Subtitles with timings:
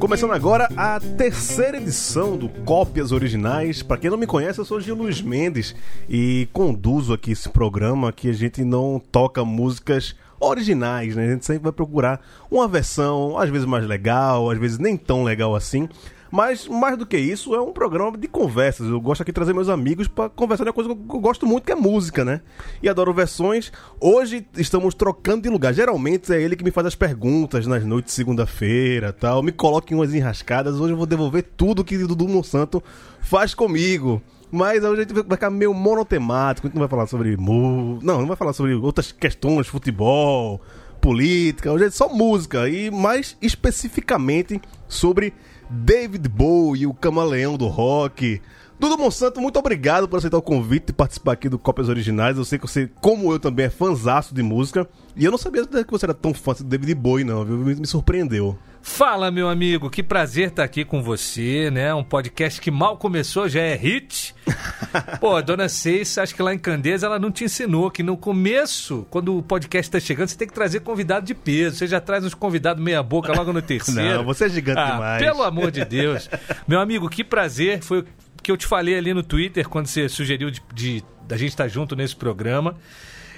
[0.00, 3.82] Começando agora a terceira edição do Cópias Originais.
[3.82, 5.76] Para quem não me conhece, eu sou Gil Luiz Mendes
[6.08, 11.26] e conduzo aqui esse programa que a gente não toca músicas originais, né?
[11.26, 12.18] A gente sempre vai procurar
[12.50, 15.86] uma versão, às vezes mais legal, às vezes nem tão legal assim.
[16.30, 18.88] Mas, mais do que isso, é um programa de conversas.
[18.88, 21.44] Eu gosto aqui de trazer meus amigos para conversar de uma coisa que eu gosto
[21.44, 22.40] muito, que é música, né?
[22.82, 23.72] E adoro versões.
[24.00, 25.74] Hoje estamos trocando de lugar.
[25.74, 29.42] Geralmente é ele que me faz as perguntas nas noites de segunda-feira tal.
[29.42, 30.78] Me coloca em umas enrascadas.
[30.78, 32.82] Hoje eu vou devolver tudo que Dudu Monsanto
[33.20, 34.22] faz comigo.
[34.52, 36.66] Mas hoje a gente vai ficar meio monotemático.
[36.66, 37.36] A gente não vai falar sobre.
[37.36, 40.60] Não, não vai falar sobre outras questões, futebol,
[41.00, 41.72] política.
[41.72, 42.68] Hoje é só música.
[42.68, 45.32] E mais especificamente sobre
[45.70, 48.40] David Bowie, o camaleão do rock.
[48.78, 52.36] Dudu Monsanto, muito obrigado por aceitar o convite e participar aqui do Cópias Originais.
[52.36, 54.88] Eu sei que você, como eu também, é fãzaço de música.
[55.14, 57.56] E eu não sabia que você era tão fã do David Bowie, não, viu?
[57.58, 58.58] Me surpreendeu.
[58.82, 61.94] Fala, meu amigo, que prazer estar aqui com você, né?
[61.94, 64.34] Um podcast que mal começou, já é hit.
[65.20, 69.06] Pô, dona Seis, acho que lá em Candeias ela não te ensinou que no começo,
[69.10, 71.76] quando o podcast está chegando, você tem que trazer convidado de peso.
[71.76, 74.18] Você já traz uns convidados meia boca logo no terceiro.
[74.18, 75.22] não, você é gigante ah, demais.
[75.22, 76.28] Pelo amor de Deus.
[76.66, 77.82] meu amigo, que prazer.
[77.82, 78.06] Foi o
[78.42, 81.68] que eu te falei ali no Twitter quando você sugeriu de, de da gente estar
[81.68, 82.76] junto nesse programa.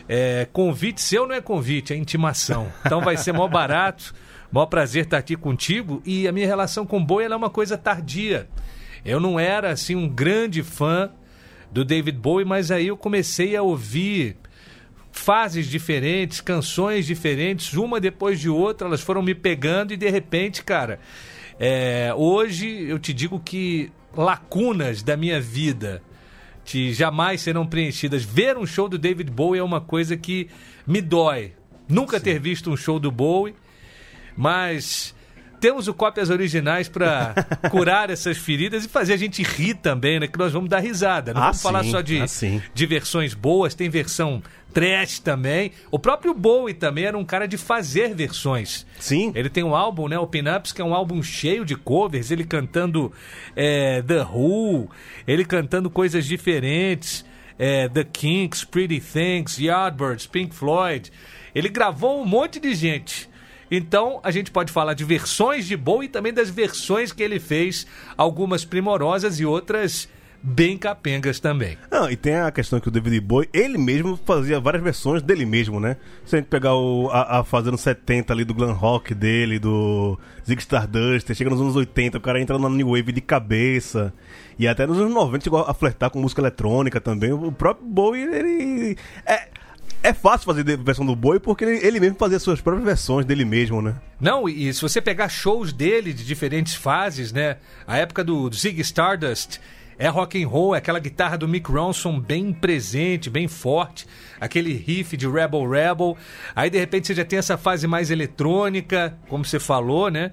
[0.09, 2.73] É, convite seu não é convite, é intimação.
[2.85, 4.15] Então vai ser mó barato.
[4.53, 6.03] Mó prazer estar aqui contigo.
[6.05, 8.47] E a minha relação com Bowie é uma coisa tardia.
[9.05, 11.11] Eu não era assim um grande fã
[11.73, 14.37] do David Bowie, mas aí eu comecei a ouvir
[15.11, 20.65] fases diferentes, canções diferentes, uma depois de outra, elas foram me pegando e de repente,
[20.65, 21.01] cara,
[21.61, 26.03] é, hoje eu te digo que lacunas da minha vida
[26.65, 28.23] que jamais serão preenchidas.
[28.23, 30.49] Ver um show do David Bowie é uma coisa que
[30.87, 31.53] me dói.
[31.89, 32.25] Nunca Sim.
[32.25, 33.55] ter visto um show do Bowie
[34.37, 35.15] mas
[35.63, 37.35] temos o cópias originais para
[37.71, 40.27] curar essas feridas e fazer a gente rir também, né?
[40.27, 41.33] Que nós vamos dar risada.
[41.33, 42.27] Não ah, vamos sim, falar só de, ah,
[42.75, 45.71] de versões boas, tem versão trash também.
[45.89, 48.85] O próprio Bowie também era um cara de fazer versões.
[48.99, 49.31] Sim.
[49.37, 50.19] Ele tem um álbum, né?
[50.19, 53.13] O Pinups, que é um álbum cheio de covers, ele cantando
[53.55, 54.91] é, The Who,
[55.29, 57.25] ele cantando coisas diferentes.
[57.59, 61.13] É, The Kinks, Pretty Things, Yardbirds, Pink Floyd.
[61.55, 63.31] Ele gravou um monte de gente.
[63.75, 67.41] Então, a gente pode falar de versões de Bowie e também das versões que ele
[67.41, 67.87] fez,
[68.19, 70.07] algumas primorosas e outras
[70.43, 71.79] bem capengas também.
[71.91, 75.47] Não, e tem a questão que o David Bowie, ele mesmo fazia várias versões dele
[75.47, 75.97] mesmo, né?
[76.27, 79.59] Se a gente pegar o, a, a fase anos 70 ali do glam rock dele,
[79.59, 84.13] do Zig Stardust, chega nos anos 80, o cara entra na New Wave de cabeça.
[84.59, 87.33] E até nos anos 90 chegou a flertar com música eletrônica também.
[87.33, 88.99] O próprio Bowie, ele...
[89.25, 89.49] É,
[90.03, 93.45] é fácil fazer versão do boi porque ele, ele, mesmo fazia suas próprias versões dele
[93.45, 93.95] mesmo, né?
[94.21, 97.57] Não, e se você pegar shows dele de diferentes fases, né?
[97.87, 99.61] A época do, Zig Stardust
[99.99, 104.07] é rock and roll, é aquela guitarra do Mick Ronson bem presente, bem forte,
[104.41, 106.17] aquele riff de Rebel Rebel.
[106.57, 110.33] Aí de repente você já tem essa fase mais eletrônica, como você falou, né?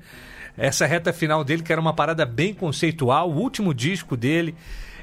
[0.57, 4.56] Essa reta final dele que era uma parada bem conceitual, o último disco dele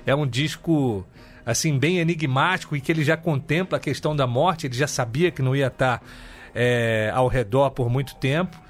[0.05, 1.07] é um disco
[1.47, 5.31] assim bem enigmático e que ele já contempla a questão da morte, ele já sabia
[5.31, 6.03] que não ia estar
[6.53, 8.61] é, ao redor por muito tempo.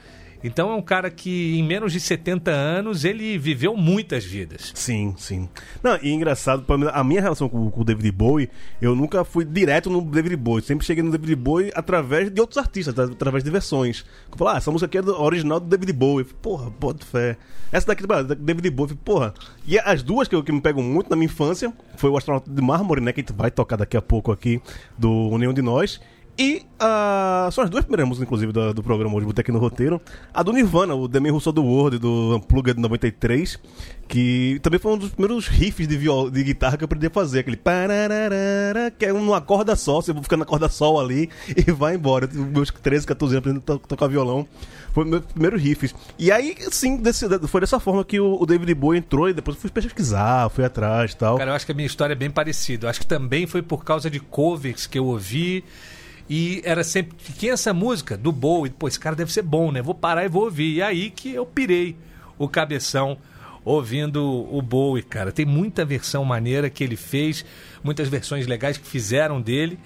[0.42, 4.72] Então é um cara que em menos de 70 anos ele viveu muitas vidas.
[4.74, 5.48] Sim, sim.
[5.82, 9.90] Não, e engraçado, a minha relação com, com, o David Bowie, eu nunca fui direto
[9.90, 10.62] no David Bowie.
[10.62, 14.04] Sempre cheguei no David Bowie através de outros artistas, através de versões.
[14.30, 16.24] Eu falei, ah, essa música aqui é do, original do David Bowie.
[16.24, 17.36] Falei, porra, bota fé.
[17.72, 18.90] Essa daqui é do David Bowie.
[18.90, 19.34] Falei, porra.
[19.66, 22.50] E as duas que, eu, que me pegam muito na minha infância foi o Astronauta
[22.50, 23.12] de Mármore, né?
[23.12, 24.60] Que a gente vai tocar daqui a pouco aqui
[24.96, 26.00] do União de Nós.
[26.38, 29.58] E uh, são as duas primeiras músicas, inclusive, do, do programa hoje, botei aqui no
[29.58, 30.00] roteiro.
[30.34, 33.58] A do Nirvana, o The Man Who the World, do Unplugged 93,
[34.06, 37.10] que também foi um dos primeiros riffs de, viol, de guitarra que eu aprendi a
[37.10, 37.38] fazer.
[37.40, 37.58] Aquele
[38.98, 42.28] que é uma corda só, você fica na corda sol ali e vai embora.
[42.30, 44.46] Meus 13, 14 anos aprendendo a tocar violão.
[44.92, 45.94] Foi o meu primeiro riffs.
[46.18, 49.56] E aí, sim, desse, foi dessa forma que o, o David Bowie entrou e depois
[49.56, 51.38] fui pesquisar, fui atrás e tal.
[51.38, 52.86] Cara, eu acho que a minha história é bem parecida.
[52.86, 55.64] Eu acho que também foi por causa de covers que eu ouvi
[56.28, 58.16] e era sempre, quem é essa música?
[58.16, 58.70] Do Bowie.
[58.70, 59.80] Pô, esse cara deve ser bom, né?
[59.80, 60.74] Vou parar e vou ouvir.
[60.74, 61.96] E aí que eu pirei
[62.36, 63.16] o cabeção
[63.64, 65.30] ouvindo o Bowie, cara.
[65.30, 67.44] Tem muita versão maneira que ele fez,
[67.82, 69.78] muitas versões legais que fizeram dele.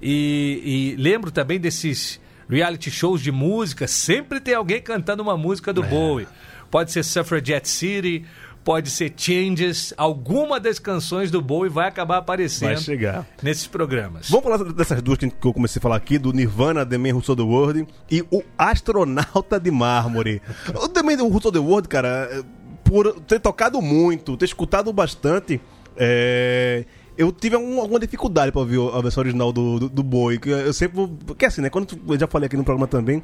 [0.00, 5.72] E, e lembro também desses reality shows de música, sempre tem alguém cantando uma música
[5.72, 5.86] do é.
[5.86, 6.28] Bowie.
[6.70, 8.24] Pode ser Suffragette City,
[8.64, 9.92] pode ser Changes.
[9.96, 13.26] Alguma das canções do Bowie vai acabar aparecendo Vai chegar.
[13.42, 14.28] nesses programas.
[14.30, 17.22] Vamos falar dessas duas que eu comecei a falar aqui, do Nirvana, The Man Who
[17.22, 20.40] Sold the World e o Astronauta de Mármore.
[20.74, 22.44] O The Man Who Sold the World, cara,
[22.84, 25.60] por ter tocado muito, ter escutado bastante,
[25.96, 26.84] é,
[27.16, 30.38] eu tive algum- alguma dificuldade pra ouvir a versão original do, do, do Bowie.
[30.38, 31.06] que Eu sempre.
[31.26, 33.22] Porque assim, né, quando eu já falei aqui no programa também,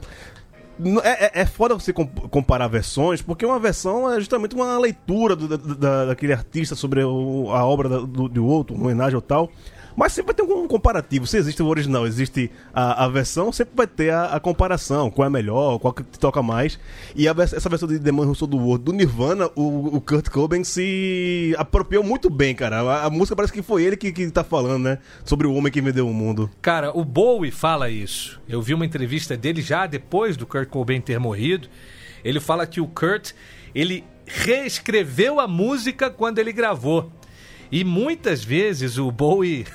[1.03, 5.35] É, é, é foda você com- comparar versões, porque uma versão é justamente uma leitura
[5.35, 9.23] do- da, da- daquele artista sobre o- a obra do, do outro, uma homenagem ou
[9.23, 9.51] tal.
[9.99, 11.27] Mas sempre vai ter um comparativo.
[11.27, 15.11] Se existe o original, existe a, a versão, sempre vai ter a, a comparação.
[15.11, 16.79] Qual é melhor, qual que te toca mais.
[17.17, 20.63] E a essa versão de The Man the World do Nirvana, o, o Kurt Cobain
[20.63, 22.81] se apropriou muito bem, cara.
[22.81, 24.99] A, a música parece que foi ele que, que tá falando, né?
[25.25, 26.49] Sobre o homem que vendeu o mundo.
[26.63, 28.41] Cara, o Bowie fala isso.
[28.49, 31.67] Eu vi uma entrevista dele já depois do Kurt Cobain ter morrido.
[32.23, 33.33] Ele fala que o Kurt,
[33.75, 37.11] ele reescreveu a música quando ele gravou.
[37.71, 39.67] E muitas vezes o Bowie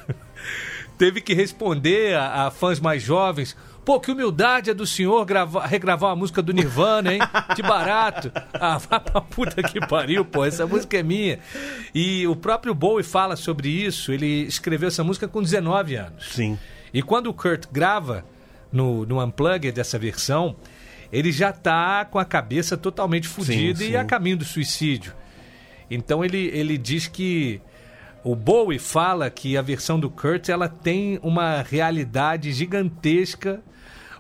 [0.98, 3.56] teve que responder a, a fãs mais jovens.
[3.86, 7.20] Pô, que humildade é do senhor gravar, regravar uma música do Nirvana, hein?
[7.56, 8.32] De barato.
[8.66, 10.46] Ah, vá pra puta que pariu, pô.
[10.46, 11.40] Essa música é minha.
[11.94, 14.14] E o próprio Bowie fala sobre isso.
[14.14, 16.30] Ele escreveu essa música com 19 anos.
[16.32, 16.58] Sim.
[16.94, 18.24] E quando o Kurt grava
[18.72, 20.56] no, no Unplugged dessa versão,
[21.12, 25.14] ele já tá com a cabeça totalmente fodida e a caminho do suicídio.
[25.90, 27.62] Então ele, ele diz que
[28.24, 33.62] o Bowie fala que a versão do Kurt ela tem uma realidade gigantesca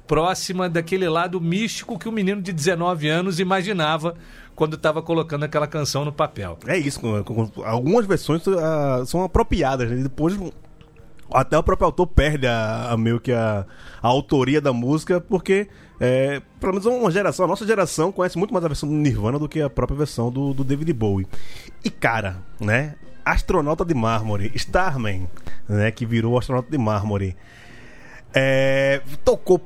[0.05, 4.15] próxima daquele lado místico que o menino de 19 anos imaginava
[4.53, 6.57] quando estava colocando aquela canção no papel.
[6.67, 6.99] É isso,
[7.63, 10.03] algumas versões ah, são apropriadas, né?
[10.03, 10.37] Depois
[11.31, 13.65] até o próprio autor perde a, a meio que a,
[14.01, 15.67] a autoria da música, porque
[15.99, 19.39] é, pelo menos uma geração, a nossa geração conhece muito mais a versão do Nirvana
[19.39, 21.25] do que a própria versão do, do David Bowie.
[21.83, 22.95] E cara, né?
[23.25, 25.27] Astronauta de Mármore, Starman,
[25.67, 25.91] né?
[25.91, 27.35] Que virou Astronauta de Mármore.
[28.33, 29.61] É, tocou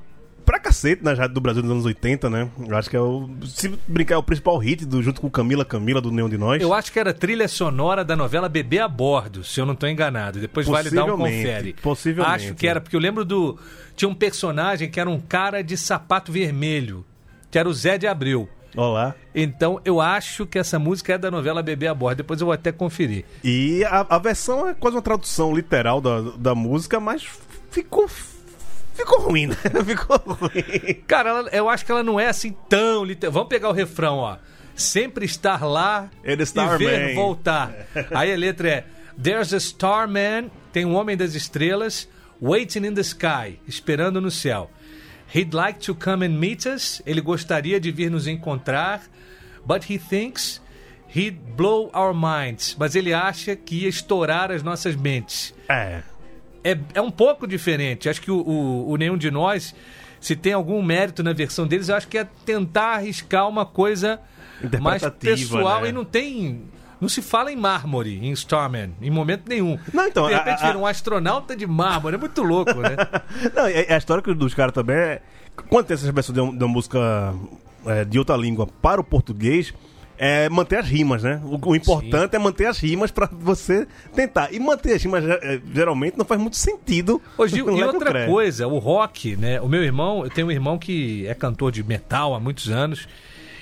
[0.48, 2.50] pra cacete nas rádios do Brasil nos anos 80, né?
[2.58, 3.30] Eu acho que é o.
[3.46, 6.62] Se brincar, é o principal hit do, junto com Camila Camila do Neon de Nós.
[6.62, 9.90] Eu acho que era trilha sonora da novela Bebê a Bordo, se eu não estou
[9.90, 10.40] enganado.
[10.40, 11.74] Depois vale dar um confere.
[11.74, 12.46] possivelmente.
[12.46, 13.60] Acho que era, porque eu lembro do.
[13.94, 17.06] Tinha um personagem que era um cara de sapato vermelho,
[17.52, 18.48] que era o Zé de Abreu.
[18.76, 19.16] Olá.
[19.34, 22.18] Então eu acho que essa música é da novela Bebê a Bordo.
[22.18, 23.26] Depois eu vou até conferir.
[23.44, 27.26] E a, a versão é quase uma tradução literal da, da música, mas
[27.72, 28.08] ficou.
[28.94, 29.56] Ficou ruim, né?
[29.86, 30.94] Ficou ruim.
[31.06, 33.32] Cara, ela- eu acho que ela não é assim tão literal.
[33.32, 34.38] Vamos pegar o refrão, ó.
[34.76, 37.72] Sempre estar lá Ele e ver voltar.
[38.14, 38.86] Aí a letra é
[39.22, 42.08] There's a starman, tem um homem das estrelas,
[42.42, 44.70] waiting in the sky, esperando no céu.
[45.34, 49.02] He'd like to come and meet us, ele gostaria de vir nos encontrar,
[49.66, 50.62] but he thinks
[51.14, 56.02] he'd blow our minds, mas ele acha que ia estourar as nossas mentes É.
[56.64, 58.10] é, é um pouco diferente.
[58.10, 59.76] Acho que o, o, o Nenhum de Nós,
[60.20, 64.20] se tem algum mérito na versão deles, eu acho que é tentar arriscar uma coisa
[64.82, 65.90] mais pessoal né?
[65.90, 66.64] e não tem.
[67.00, 69.78] Não se fala em mármore, em Starman, em momento nenhum.
[69.94, 72.96] Não, então, de repente a- a- vira um astronauta de mármore, é muito louco, né?
[73.56, 75.22] Não, e a a história dos caras também é.
[75.70, 77.34] Quando tem essa versão de, uma- de uma música
[77.86, 79.74] é, de outra língua para o português,
[80.20, 81.40] é manter as rimas, né?
[81.46, 84.52] O, o importante é manter as rimas pra você tentar.
[84.52, 87.22] E manter as rimas é, geralmente não faz muito sentido.
[87.38, 88.26] Ô, Gil, e outra Cré.
[88.26, 89.62] coisa, o rock, né?
[89.62, 93.08] O meu irmão, eu tenho um irmão que é cantor de metal há muitos anos.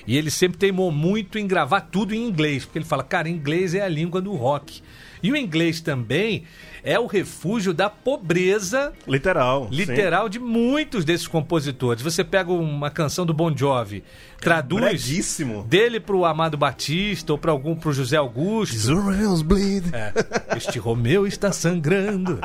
[0.08, 3.74] E ele sempre teimou muito em gravar tudo em inglês, porque ele fala, cara, inglês
[3.74, 4.82] é a língua do rock.
[5.24, 6.44] E o inglês também
[6.84, 9.68] é o refúgio da pobreza Literal.
[9.70, 9.76] sim.
[9.76, 12.04] literal de muitos desses compositores.
[12.04, 14.04] Você pega uma canção do Bon Jovi,
[14.46, 15.64] traduz Breguíssimo.
[15.64, 18.76] dele pro Amado Batista ou para algum pro José Augusto.
[19.92, 22.40] É, este Romeu está sangrando,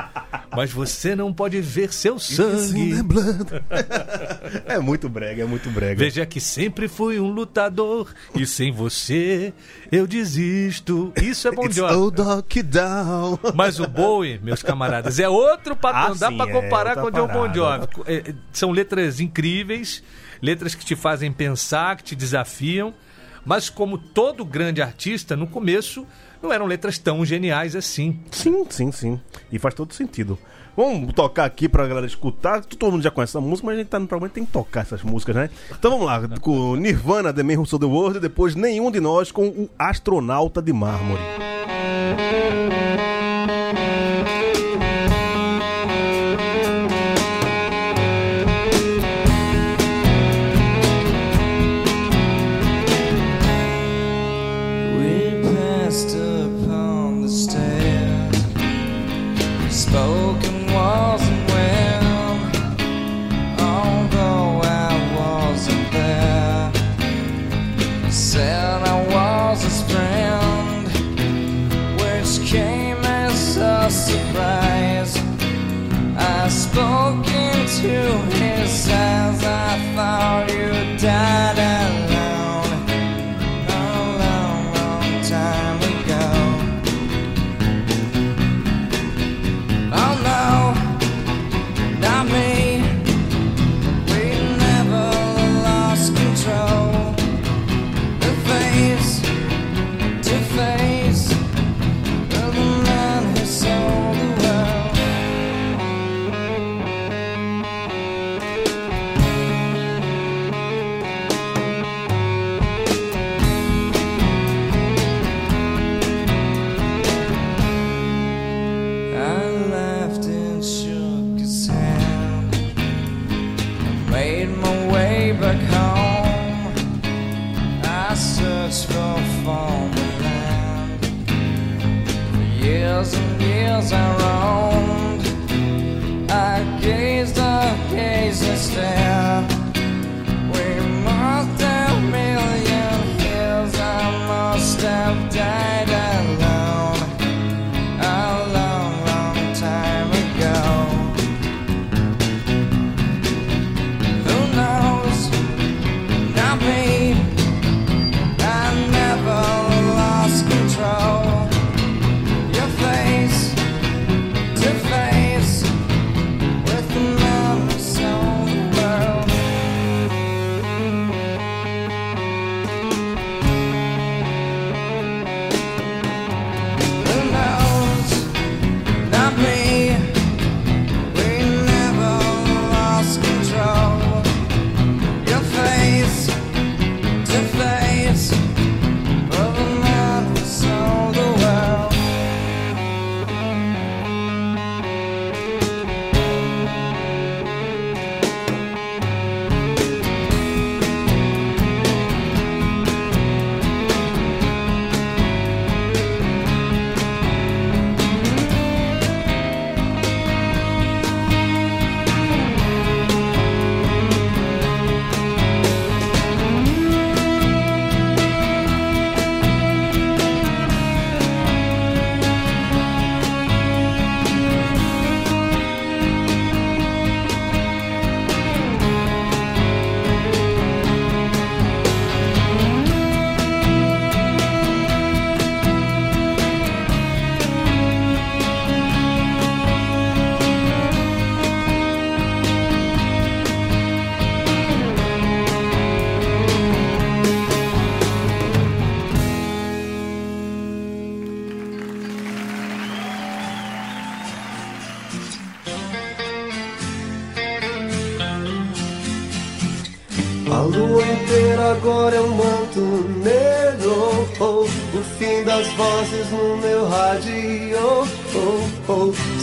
[0.57, 2.95] mas você não pode ver seu sangue.
[4.67, 5.97] É muito brega, é muito brega.
[5.97, 9.53] Veja que sempre fui um lutador e sem você
[9.93, 11.13] eu desisto.
[11.21, 11.93] Isso é Bon It's Jovi.
[12.63, 13.39] down.
[13.55, 16.03] Mas o Bowie, meus camaradas, é outro patrão.
[16.03, 17.55] Ah, Não dá pra é comparar outra com o John Bon.
[17.55, 17.89] Jovi.
[18.07, 20.03] É, é, são letras incríveis,
[20.41, 22.95] letras que te fazem pensar, que te desafiam.
[23.45, 26.07] Mas como todo grande artista, no começo
[26.43, 28.21] não eram letras tão geniais assim.
[28.31, 29.21] Sim, sim, sim.
[29.51, 30.39] E faz todo sentido.
[30.77, 32.65] Vamos tocar aqui pra galera escutar.
[32.65, 34.81] Todo mundo já conhece essa música, mas a gente tá no programa tem que tocar
[34.81, 35.51] essas músicas, né?
[35.71, 39.01] Então vamos lá, com Nirvana, The Man Who Sold the World, e depois Nenhum de
[39.01, 41.21] Nós com o Astronauta de Mármore.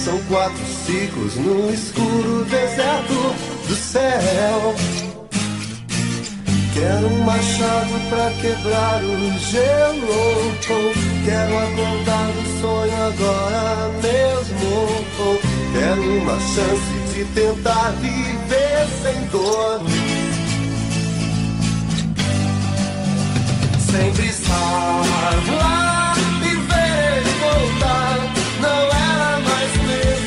[0.07, 3.35] São quatro ciclos no escuro deserto
[3.67, 4.73] do céu.
[6.73, 10.55] Quero um machado pra quebrar o gelo.
[11.25, 14.87] Quero acordar o sonho agora mesmo.
[15.73, 19.81] Quero uma chance de tentar viver sem dor.
[23.91, 25.03] Sempre estar
[25.57, 26.13] lá
[26.45, 28.06] e ver voltar.
[29.67, 30.26] Christmas.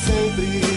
[0.00, 0.69] sempre.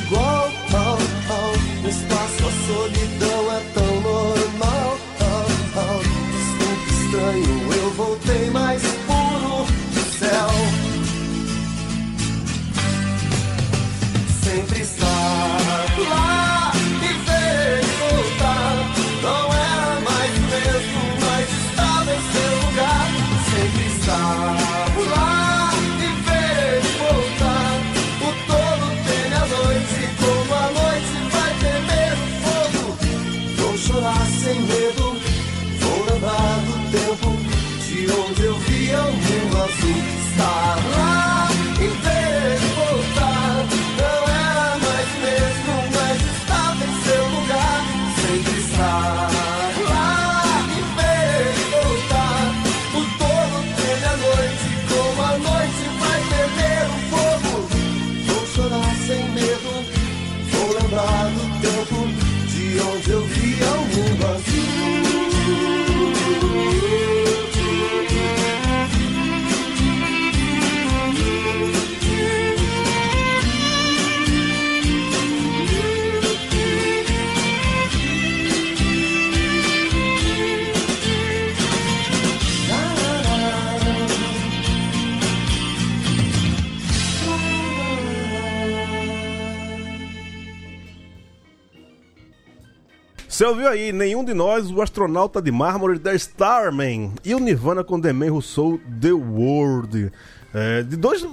[93.43, 97.83] Você ouviu aí, nenhum de nós, o astronauta de mármore da Starman e o Nirvana
[97.83, 100.13] com The Man Who Sold The World.
[100.53, 101.27] É, de dois, o,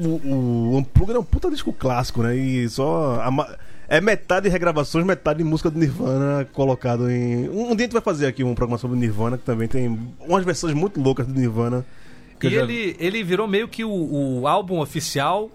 [0.00, 2.36] o Unplugged é um puta disco clássico, né?
[2.36, 3.20] E só.
[3.20, 3.56] a
[3.88, 7.48] é metade regravações, metade música do Nirvana colocado em.
[7.48, 9.98] Um, dia a gente vai fazer aqui um programa sobre o Nirvana, que também tem
[10.20, 11.84] umas versões muito loucas do Nirvana.
[12.40, 15.50] E já- ele, ele virou meio que o, o álbum oficial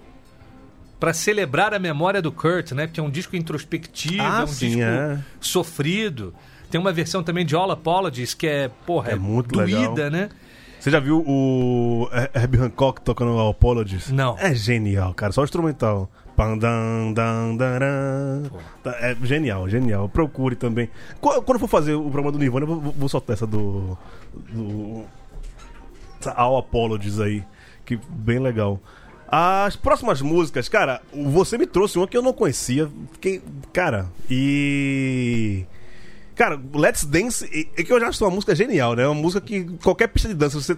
[1.02, 2.86] pra celebrar a memória do Kurt, né?
[2.88, 5.20] Porque é um disco introspectivo, Ah, é um sim, disco é.
[5.42, 6.34] sofrido.
[6.70, 10.10] Tem uma versão também de All Apologies que é, porra, É é, muito doída, legal.
[10.12, 10.30] né?
[10.80, 14.12] Você já viu o Herbie Hancock tocando Apologies?
[14.12, 14.36] Não.
[14.40, 15.32] É genial, cara.
[15.32, 16.10] Só o instrumental.
[19.00, 20.10] É genial, genial.
[20.10, 20.90] Procure também.
[21.20, 23.98] Qu- Quando eu for fazer o programa do Nirvana, eu vou, vou soltar essa do.
[24.52, 25.04] do
[26.20, 27.44] essa All Apologies aí.
[27.86, 28.80] Que bem legal.
[29.32, 32.90] As próximas músicas, cara, você me trouxe uma que eu não conhecia.
[33.14, 33.42] Fiquei.
[33.72, 35.64] Cara, e.
[36.36, 37.46] Cara, Let's Dance,
[37.78, 39.04] é que eu já acho uma música genial, né?
[39.04, 40.76] É uma música que qualquer pista de dança você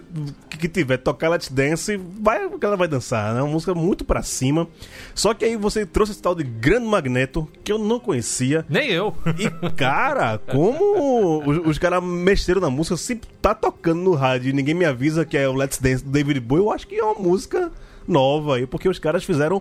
[0.48, 3.40] que, que tiver tocar Let's Dance, vai, ela vai dançar, né?
[3.40, 4.68] É uma música muito pra cima.
[5.16, 8.64] Só que aí você trouxe esse tal de Grande Magneto, que eu não conhecia.
[8.68, 9.16] Nem eu.
[9.38, 14.52] E, cara, como os, os caras mexeram na música, se tá tocando no rádio e
[14.52, 17.04] ninguém me avisa que é o Let's Dance do David Bowie, eu acho que é
[17.04, 17.72] uma música
[18.06, 19.60] nova aí, porque os caras fizeram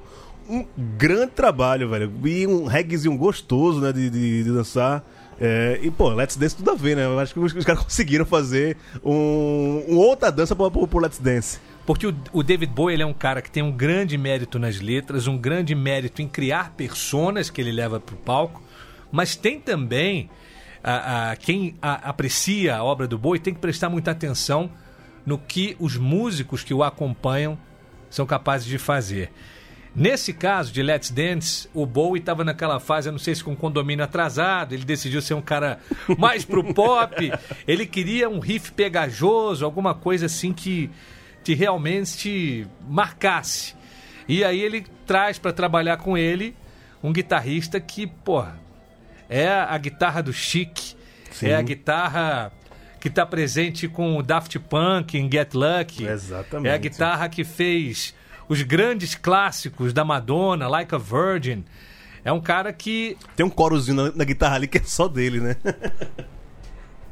[0.50, 0.66] um
[0.98, 2.12] grande trabalho, velho.
[2.26, 5.04] E um reggaezinho gostoso, né, de, de, de dançar.
[5.40, 7.06] É, e, pô, Let's Dance tudo a ver, né?
[7.06, 11.00] Eu acho que os, os caras conseguiram fazer um, um outra dança pro, pro, pro
[11.00, 11.60] Let's Dance.
[11.86, 14.80] Porque o, o David Bowie ele é um cara que tem um grande mérito nas
[14.80, 18.62] letras, um grande mérito em criar personas que ele leva para o palco,
[19.12, 20.30] mas tem também
[20.84, 24.70] a, a- quem a- aprecia a obra do Bowie tem que prestar muita atenção
[25.26, 27.58] no que os músicos que o acompanham
[28.14, 29.32] são capazes de fazer.
[29.96, 33.56] Nesse caso de Let's Dance, o Bowie estava naquela fase, eu não sei se com
[33.56, 35.80] condomínio atrasado, ele decidiu ser um cara
[36.18, 37.32] mais pro pop,
[37.68, 40.90] ele queria um riff pegajoso, alguma coisa assim que
[41.44, 43.76] te realmente marcasse.
[44.28, 46.56] E aí ele traz para trabalhar com ele
[47.04, 48.60] um guitarrista que, porra,
[49.30, 50.96] é a guitarra do Chic,
[51.32, 51.48] Sim.
[51.48, 52.52] é a guitarra
[53.04, 56.06] que está presente com o Daft Punk em Get Lucky.
[56.06, 56.72] Exatamente.
[56.72, 58.16] É a guitarra que fez
[58.48, 61.66] os grandes clássicos da Madonna, Like a Virgin.
[62.24, 63.18] É um cara que.
[63.36, 65.58] Tem um corozinho na, na guitarra ali que é só dele, né?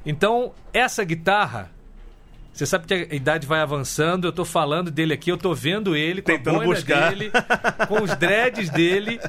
[0.06, 1.70] Então, essa guitarra.
[2.54, 5.94] Você sabe que a idade vai avançando, eu tô falando dele aqui, eu tô vendo
[5.94, 7.10] ele com Tentando a buscar.
[7.10, 7.32] dele,
[7.90, 9.20] com os dreads dele,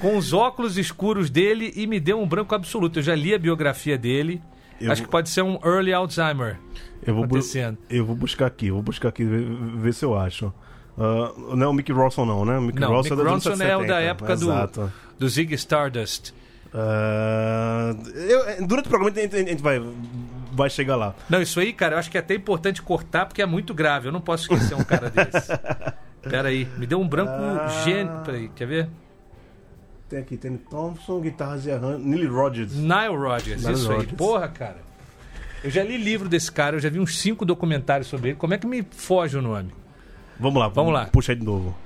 [0.00, 2.98] com os óculos escuros dele e me deu um branco absoluto.
[2.98, 4.40] Eu já li a biografia dele.
[4.80, 6.56] Eu Acho vou- que pode ser um early Alzheimer
[7.04, 7.78] Eu vou, acontecendo.
[7.90, 9.44] eu vou buscar aqui, vou buscar aqui, ver,
[9.76, 10.52] ver se eu acho.
[10.96, 12.58] Ah, não é o Mickey Ronson não, né?
[12.58, 14.00] O Mickey Não, Ronson Mick é Ronson é o da 70.
[14.00, 14.92] época do, Exato.
[15.18, 16.32] do Zig Stardust.
[16.74, 19.80] Ah, eu- durante o programa a gente, a gente vai,
[20.52, 21.14] vai chegar lá.
[21.28, 24.08] Não, isso aí, cara, eu acho que é até importante cortar porque é muito grave.
[24.08, 25.48] Eu não posso esquecer um cara desse.
[26.28, 27.68] Pera aí, me deu um branco Ah.
[27.84, 28.12] gênio.
[28.24, 28.88] Peraí, quer ver?
[30.08, 32.74] Tem aqui, tem Thompson, guitarras e arranjos, Neil Rogers.
[32.74, 33.96] Nile Rodgers, Nile isso aí.
[33.98, 34.16] Rodgers.
[34.16, 34.78] Porra, cara.
[35.62, 38.38] Eu já li livro desse cara, eu já vi uns cinco documentários sobre ele.
[38.38, 39.72] Como é que me foge o nome?
[40.40, 41.06] Vamos lá, Vamos lá.
[41.06, 41.76] Puxa aí de novo.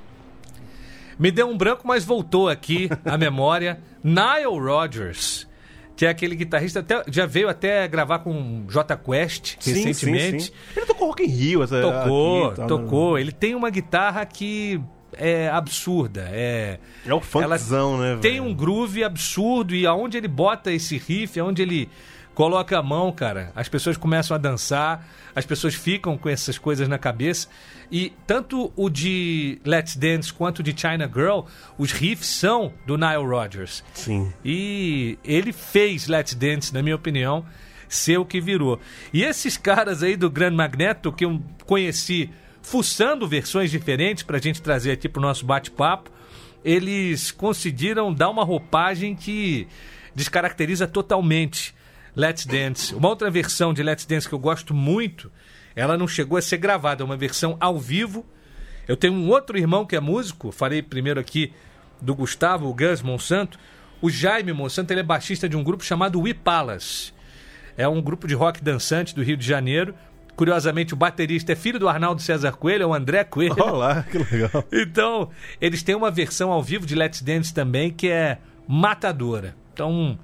[1.19, 3.81] Me deu um branco, mas voltou aqui a memória.
[4.05, 5.49] Nile Rodgers,
[5.97, 10.53] que é aquele guitarrista, até, já veio até gravar com J Quest recentemente.
[10.77, 11.63] Ele tocou Rock in Rio.
[11.63, 13.19] Essa, Tocou, aqui, tá, tocou.
[13.19, 14.81] Ele tem uma guitarra que
[15.15, 16.29] é absurda.
[16.31, 18.19] É, É o funkzão, né?
[18.21, 18.45] tem velho?
[18.45, 21.89] um groove absurdo e aonde ele bota esse riff, aonde ele
[22.35, 26.89] coloca a mão, cara, as pessoas começam a dançar, as pessoas ficam com essas coisas
[26.89, 27.47] na cabeça.
[27.91, 31.41] E tanto o de Let's Dance quanto o de China Girl,
[31.77, 33.85] os riffs são do Nile Rodgers.
[33.93, 34.33] Sim.
[34.43, 37.45] E ele fez Let's Dance, na minha opinião,
[37.87, 38.81] ser o que virou.
[39.13, 42.31] E esses caras aí do Grand Magneto, que eu conheci
[42.63, 46.11] fuçando versões diferentes pra gente trazer aqui pro nosso bate-papo,
[46.65, 49.67] eles conseguiram dar uma roupagem que
[50.15, 51.75] descaracteriza totalmente
[52.15, 52.95] Let's Dance.
[52.95, 55.31] Uma outra versão de Let's Dance que eu gosto muito,
[55.75, 58.25] ela não chegou a ser gravada, é uma versão ao vivo.
[58.87, 61.53] Eu tenho um outro irmão que é músico, falei primeiro aqui
[62.01, 63.59] do Gustavo, o Gus Monsanto.
[64.01, 67.15] O Jaime Monsanto ele é baixista de um grupo chamado Wipalas.
[67.77, 69.95] É um grupo de rock dançante do Rio de Janeiro.
[70.37, 73.55] Curiosamente, o baterista é filho do Arnaldo César Coelho, é o André Coelho.
[73.63, 74.65] Olá, que legal.
[74.73, 79.55] Então, eles têm uma versão ao vivo de Let's Dance também que é matadora.
[79.75, 80.19] Então,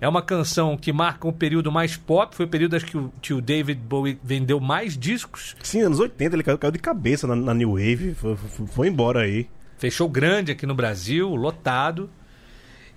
[0.00, 2.34] é uma canção que marca um período mais pop.
[2.34, 5.54] Foi o período acho que o, que o David Bowie vendeu mais discos.
[5.62, 8.88] Sim, anos 80 ele caiu, caiu de cabeça na, na New Wave, foi, foi- foi
[8.88, 9.46] embora aí.
[9.78, 12.08] Fechou grande aqui no Brasil, lotado.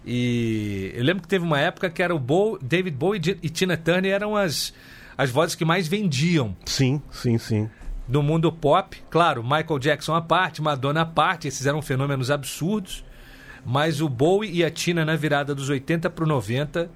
[0.05, 3.75] E eu lembro que teve uma época que era o Bowie, David Bowie e Tina
[3.75, 4.71] Turner eram as,
[5.17, 7.69] as vozes que mais vendiam Sim, sim, sim.
[8.07, 8.97] no mundo pop.
[9.09, 13.03] Claro, Michael Jackson à parte, Madonna à parte, esses eram fenômenos absurdos.
[13.65, 16.87] Mas o Bowie e a Tina na virada dos 80 para o 90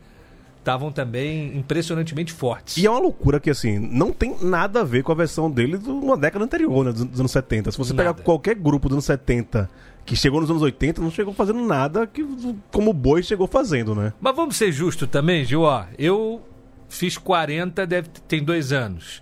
[0.59, 2.77] estavam também impressionantemente fortes.
[2.77, 5.79] E é uma loucura que, assim, não tem nada a ver com a versão dele
[5.79, 6.91] de uma década anterior, né?
[6.91, 7.71] Dos, dos anos 70.
[7.71, 8.13] Se você Nada.
[8.13, 9.67] pegar qualquer grupo dos anos 70
[10.05, 12.23] que chegou nos anos 80, não chegou fazendo nada que,
[12.71, 14.13] como o Boi chegou fazendo, né?
[14.21, 15.61] Mas vamos ser justos também, Gil.
[15.61, 16.41] Ó, eu
[16.89, 19.21] fiz 40, deve, tem dois anos.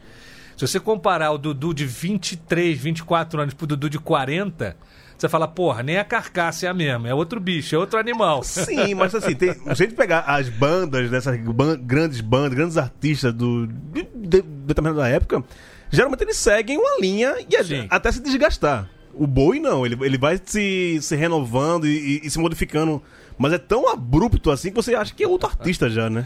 [0.56, 4.76] Se você comparar o Dudu de 23, 24 anos pro Dudu de 40,
[5.16, 8.42] você fala, porra, nem a carcaça é a mesma, é outro bicho, é outro animal.
[8.44, 12.78] Sim, mas assim, tem, se a gente pegar as bandas dessas ban- grandes bandas, grandes
[12.78, 15.44] artistas do, de, de determinada época,
[15.92, 17.86] geralmente eles seguem uma linha e a- Sim.
[17.90, 18.90] até se desgastar.
[19.14, 23.02] O Boi não, ele, ele vai se, se renovando e, e- e se modificando.
[23.40, 26.26] Mas é tão abrupto assim que você acha que é outro artista já, né?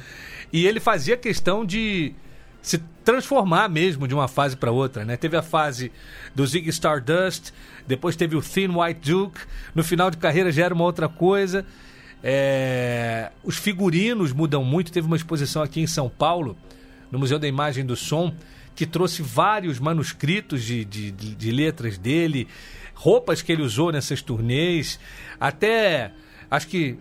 [0.51, 2.13] E ele fazia questão de
[2.61, 5.17] se transformar mesmo de uma fase para outra, né?
[5.17, 5.91] Teve a fase
[6.35, 7.51] do Ziggy Stardust,
[7.87, 9.39] depois teve o Thin White Duke,
[9.73, 11.65] no final de carreira já era uma outra coisa.
[12.23, 14.91] É, Os figurinos mudam muito.
[14.91, 16.55] Teve uma exposição aqui em São Paulo,
[17.11, 18.33] no Museu da Imagem do Som,
[18.75, 22.47] que trouxe vários manuscritos de, de- de letras dele,
[22.93, 24.99] roupas que ele usou nessas turnês,
[25.39, 26.11] até
[26.49, 26.97] acho que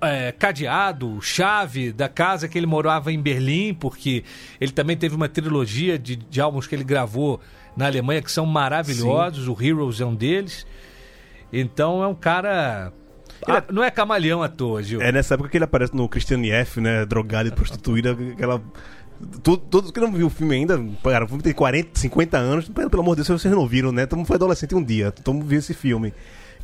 [0.00, 4.24] é, cadeado, chave da casa que ele morava em Berlim, porque
[4.60, 7.40] ele também teve uma trilogia de, de álbuns que ele gravou
[7.76, 9.48] na Alemanha que são maravilhosos.
[9.48, 10.66] O Heroes é um deles.
[11.52, 12.92] Então é um cara.
[13.48, 15.00] Ele Ah, não é camaleão à toa, Gil.
[15.00, 17.06] É nessa época que ele aparece no Christian F, né?
[17.06, 18.62] Drogado e prostituída, aquela.
[19.42, 22.88] Todos que não viu o filme ainda, cara, o filme tem 40, 50 anos, pelo
[22.88, 24.06] pelo amor de Deus, vocês não viram, né?
[24.06, 26.14] Todo mundo foi adolescente um dia, todo mundo viu esse filme.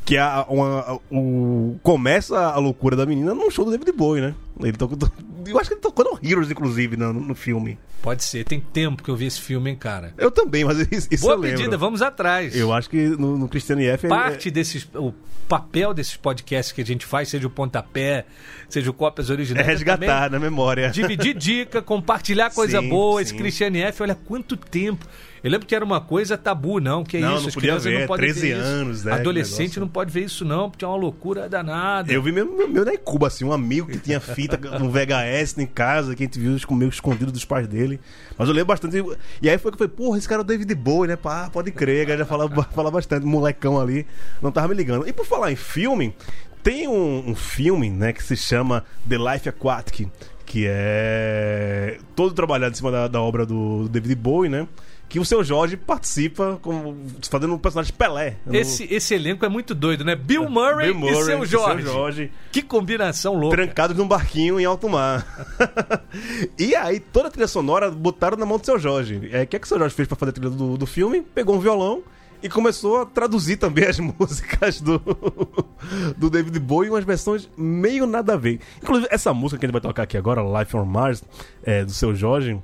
[0.05, 4.21] Que é a, uma, o, começa a loucura da menina num show do David Bowie,
[4.21, 4.35] né?
[4.61, 4.97] Ele tocou,
[5.45, 7.77] eu acho que ele tocou no Heroes, inclusive, no, no filme.
[8.01, 8.43] Pode ser.
[8.45, 10.13] Tem tempo que eu vi esse filme, hein, cara.
[10.17, 11.57] Eu também, mas isso, Boa eu lembro.
[11.57, 12.55] pedida, vamos atrás.
[12.55, 14.07] Eu acho que no, no Christian F.
[14.07, 14.87] Parte desses.
[14.95, 15.13] O
[15.47, 18.25] papel desses podcasts que a gente faz, seja o pontapé,
[18.69, 19.65] seja o cópias é originais.
[19.65, 20.89] resgatar na memória.
[20.89, 23.21] Dividir dica, compartilhar coisa Sim, boa.
[23.21, 23.37] Esse sim.
[23.37, 25.05] Cristiane F, olha quanto tempo.
[25.47, 27.05] Eu lembro que era uma coisa tabu, não.
[27.05, 28.67] Que é Não, isso, não podia ver, não podem 13 ver isso.
[28.67, 32.11] anos, né, Adolescente não pode ver isso, não, porque é uma loucura danada.
[32.11, 35.57] Eu vi meu, meu, meu na Cuba, assim, um amigo que tinha fita no VHS
[35.57, 37.97] em casa, que a gente viu meio escondido dos pais dele.
[38.37, 38.97] Mas eu lembro bastante.
[39.41, 41.15] E aí foi que eu falei, porra, esse cara é o David Bowie, né?
[41.15, 44.05] Pá, pode crer, que já falava, falava bastante, molecão ali,
[44.41, 45.07] não tava me ligando.
[45.07, 46.13] E por falar em filme,
[46.61, 50.09] tem um, um filme, né, que se chama The Life Aquatic,
[50.45, 54.67] que é todo trabalhado em cima da, da obra do David Bowie, né?
[55.09, 56.97] Que o seu Jorge participa como,
[57.29, 58.35] fazendo um personagem Pelé.
[58.45, 60.15] no- Esse, esse elenco é muito doido, né?
[60.15, 61.83] Bill Murray, Bill Murray e seu Jorge.
[61.85, 63.55] Jorge Que combinação louca.
[63.55, 65.25] trancados num barquinho em alto mar.
[66.59, 69.29] e aí, toda a trilha sonora botaram na mão do seu Jorge.
[69.31, 70.85] É, o que é que o seu Jorge fez pra fazer a trilha do, do
[70.85, 71.21] filme?
[71.21, 72.03] Pegou um violão
[72.43, 75.01] e começou a traduzir também as músicas do,
[76.17, 78.59] do David Bowie umas versões meio nada a ver.
[78.83, 81.23] Inclusive, essa música que a gente vai tocar aqui agora, Life on Mars,
[81.63, 82.59] é, do seu Jorge.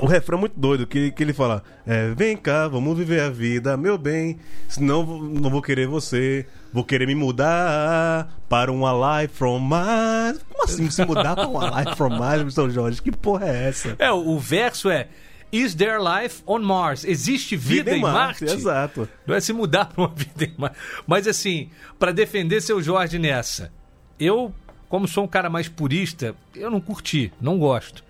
[0.00, 3.30] O refrão é muito doido, que, que ele fala: é, Vem cá, vamos viver a
[3.30, 4.38] vida, meu bem.
[4.68, 6.46] Senão não vou querer você.
[6.72, 10.44] Vou querer me mudar para uma life from Mars.
[10.48, 13.00] Como assim se mudar para uma life from Mars, São Jorge?
[13.00, 13.96] Que porra é essa?
[13.98, 15.08] É, o, verso é
[15.50, 17.04] Is there life on Mars?
[17.04, 18.44] Existe vida, em Marte?
[18.44, 19.08] Exato.
[19.26, 20.76] Não é se mudar para uma vida em Marte.
[21.06, 23.72] Mas assim, para defender seu Jorge nessa,
[24.20, 24.52] eu,
[24.90, 28.04] como sou um cara mais purista, eu não curti, não gosto.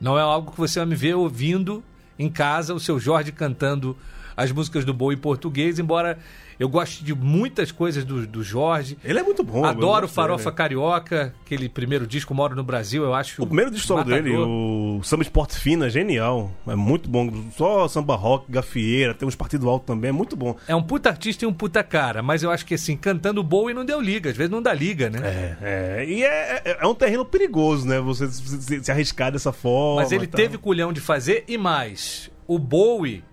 [0.00, 1.82] Não é algo que você vai me ver ouvindo
[2.18, 3.96] em casa o seu Jorge cantando
[4.36, 6.18] as músicas do Bowie em português, embora
[6.58, 8.96] eu goste de muitas coisas do, do Jorge.
[9.04, 9.64] Ele é muito bom.
[9.64, 10.56] Adoro gosto Farofa dele.
[10.56, 13.42] Carioca, aquele primeiro disco Moro no Brasil, eu acho.
[13.42, 16.50] O primeiro disco solo dele, o Samba Esporte Fina, é genial.
[16.66, 17.30] É muito bom.
[17.56, 20.56] Só samba rock, gafieira, tem uns partidos altos também, é muito bom.
[20.68, 23.74] É um puta artista e um puta cara, mas eu acho que assim, cantando Bowie
[23.74, 25.20] não deu liga, às vezes não dá liga, né?
[25.22, 25.56] É,
[26.00, 28.00] é, e é, é- é um terreno perigoso, né?
[28.00, 30.02] Você se, se- se arriscar dessa forma.
[30.02, 32.30] Mas ele e teve culhão de fazer e mais.
[32.46, 33.24] O Bowie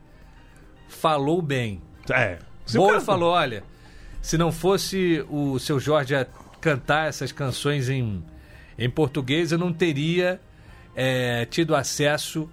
[0.88, 1.82] falou bem.
[2.10, 2.40] É.
[2.66, 3.64] Se o Bowie cara- falou: olha,
[4.22, 6.26] se não fosse o seu Jorge a
[6.60, 8.24] cantar essas canções em,
[8.78, 10.40] em português, eu não teria
[10.96, 12.50] é, tido acesso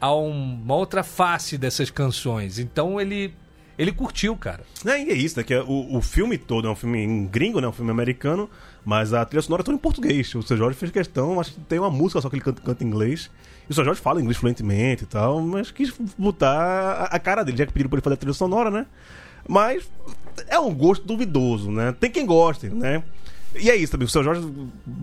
[0.00, 2.58] a um- uma outra face dessas canções.
[2.58, 3.34] Então ele,
[3.78, 4.62] ele curtiu, cara.
[4.84, 5.44] É, e é isso, né?
[5.44, 7.68] Que é o, o filme todo é um filme em gringo, né?
[7.68, 8.48] Um filme americano,
[8.84, 10.34] mas a trilha sonora é toda em português.
[10.34, 12.82] O seu Jorge fez questão, acho que tem uma música só que ele canta, canta
[12.82, 13.30] em inglês.
[13.68, 17.42] E o seu Jorge fala inglês fluentemente e tal, mas quis botar a, a cara
[17.42, 18.86] dele, já que pediram pra ele fazer a trilha sonora, né?
[19.48, 19.88] Mas
[20.48, 21.94] é um gosto duvidoso, né?
[21.98, 23.02] Tem quem goste, né?
[23.56, 24.42] E é isso também, o seu Jorge,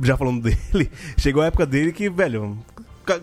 [0.04, 2.58] já falando dele, chegou a época dele que, velho,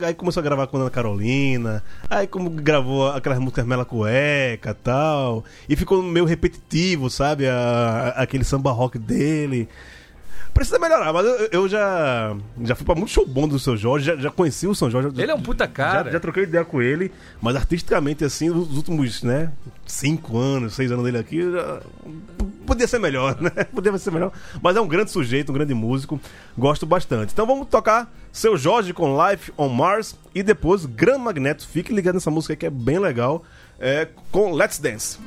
[0.01, 4.73] aí começou a gravar com a Ana Carolina, aí como gravou aquelas músicas Mela Cueca
[4.75, 7.47] tal, e ficou meio repetitivo, sabe?
[7.47, 9.69] A- a- aquele samba rock dele.
[10.59, 14.07] Precisa melhorar, mas eu, eu já, já fui pra muito show bom do seu Jorge,
[14.07, 15.09] já, já conheci o São Jorge.
[15.17, 16.07] Ele é um puta cara.
[16.07, 19.53] Já, já troquei ideia com ele, mas artisticamente, assim, nos últimos, né,
[19.87, 21.81] cinco anos, seis anos dele aqui, já...
[22.67, 23.51] podia ser melhor, né?
[23.73, 24.33] Podia ser melhor.
[24.61, 26.21] Mas é um grande sujeito, um grande músico,
[26.59, 27.33] gosto bastante.
[27.33, 31.69] Então vamos tocar Seu Jorge com Life on Mars e depois Gran Magneto.
[31.69, 33.45] Fique ligado nessa música aí que é bem legal,
[33.79, 35.21] é, com Let's Dance.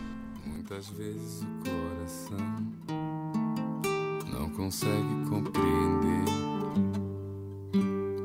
[0.45, 2.50] Muitas vezes o coração
[4.55, 6.25] consegue compreender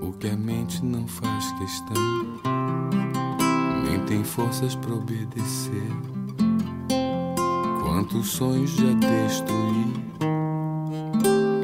[0.03, 2.41] o que a mente não faz questão,
[3.85, 5.91] nem tem forças para obedecer.
[7.83, 9.93] Quantos sonhos já destruí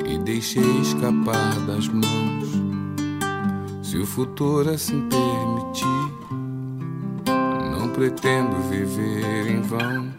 [0.09, 2.53] e deixei escapar das mãos.
[3.83, 6.13] Se o futuro assim permitir,
[7.71, 10.13] não pretendo viver em vão.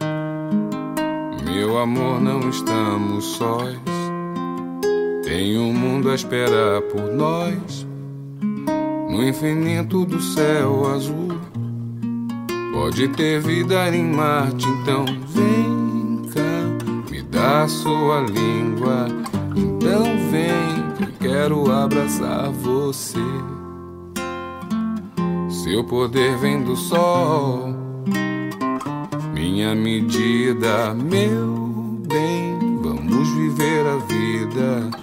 [1.45, 3.92] Meu amor, não estamos sós.
[5.35, 7.87] Tem um mundo a esperar por nós.
[9.09, 11.39] No infinito do céu azul.
[12.71, 19.07] Pode ter vida em Marte, então vem cá, me dá sua língua.
[19.55, 23.17] Então vem, que quero abraçar você.
[25.49, 27.73] Seu poder vem do sol
[29.33, 32.77] minha medida, meu bem.
[32.83, 35.02] Vamos viver a vida.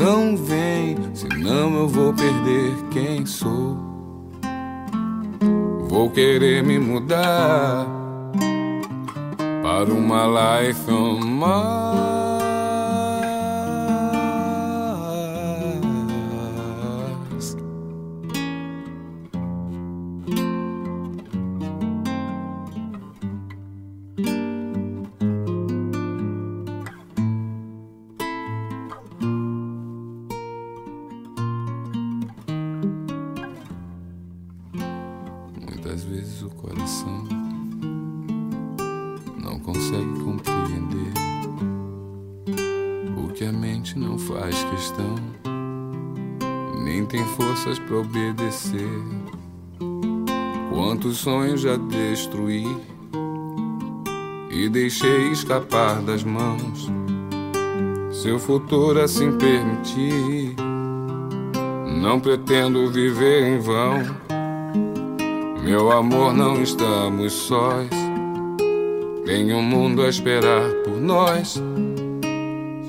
[0.00, 3.76] Então vem, senão eu vou perder quem sou.
[5.88, 7.84] Vou querer me mudar
[9.60, 12.27] para uma life on.
[52.28, 52.76] Destruí
[54.50, 56.90] e deixei escapar das mãos.
[58.10, 60.54] Seu futuro assim permitir,
[62.00, 64.04] não pretendo viver em vão.
[65.62, 67.88] Meu amor, não estamos sós.
[69.24, 71.62] Tem um mundo a esperar por nós.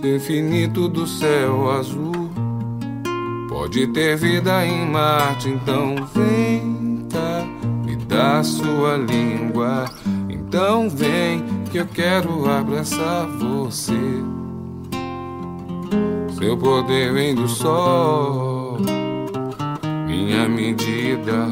[0.02, 2.30] O infinito do céu azul.
[3.50, 6.59] Pode ter vida em Marte, então vem
[8.44, 9.86] sua língua.
[10.30, 13.94] Então vem, que eu quero abraçar você.
[16.38, 18.78] Seu poder vem do sol,
[20.08, 21.48] minha medida.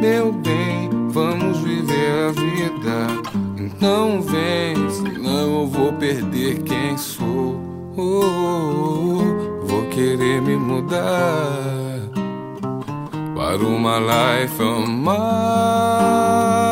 [0.00, 3.06] Meu bem, vamos viver a vida.
[3.56, 7.60] Então vem, senão eu vou perder quem sou.
[7.96, 11.77] Oh, oh, oh, vou querer me mudar
[13.48, 16.67] para uma life on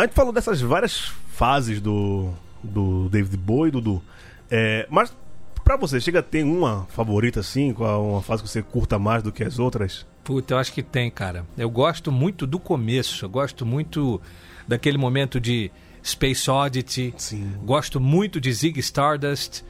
[0.00, 2.30] A gente falou dessas várias fases do,
[2.64, 4.02] do David Bowie, Dudu.
[4.50, 5.14] É, mas
[5.62, 7.74] pra você, chega a ter uma favorita assim?
[7.74, 10.06] Uma fase que você curta mais do que as outras?
[10.24, 11.44] Puta, eu acho que tem, cara.
[11.54, 13.26] Eu gosto muito do começo.
[13.26, 14.18] Eu gosto muito
[14.66, 15.70] daquele momento de
[16.02, 17.12] Space Oddity.
[17.18, 17.52] Sim.
[17.62, 19.62] Gosto muito de Zig Stardust.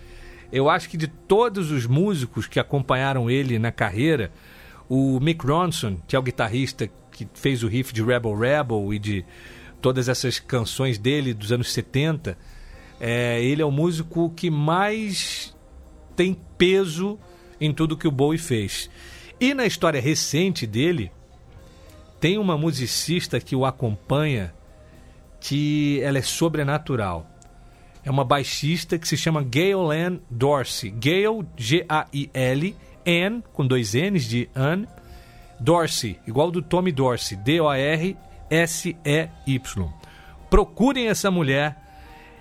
[0.53, 4.31] Eu acho que de todos os músicos que acompanharam ele na carreira,
[4.89, 8.99] o Mick Ronson, que é o guitarrista que fez o riff de Rebel Rebel e
[9.01, 9.25] de
[9.81, 12.37] todas essas canções dele dos anos 70,
[13.01, 15.57] é, ele é o músico que mais
[16.15, 17.19] tem peso
[17.61, 18.91] em tudo que o Bowie fez.
[19.41, 21.11] E na história recente dele,
[22.21, 24.55] tem uma musicista que o acompanha
[25.41, 27.27] que ela é sobrenatural.
[28.05, 30.91] É uma baixista que se chama Gail Ann Dorsey.
[30.91, 32.77] Gail, G-A-I-L,
[33.07, 34.85] Ann, com dois N's de Ann,
[35.59, 38.30] Dorsey, igual do Tommy Dorsey, D-O-R-S-E-Y.
[40.49, 41.77] Procurem essa mulher.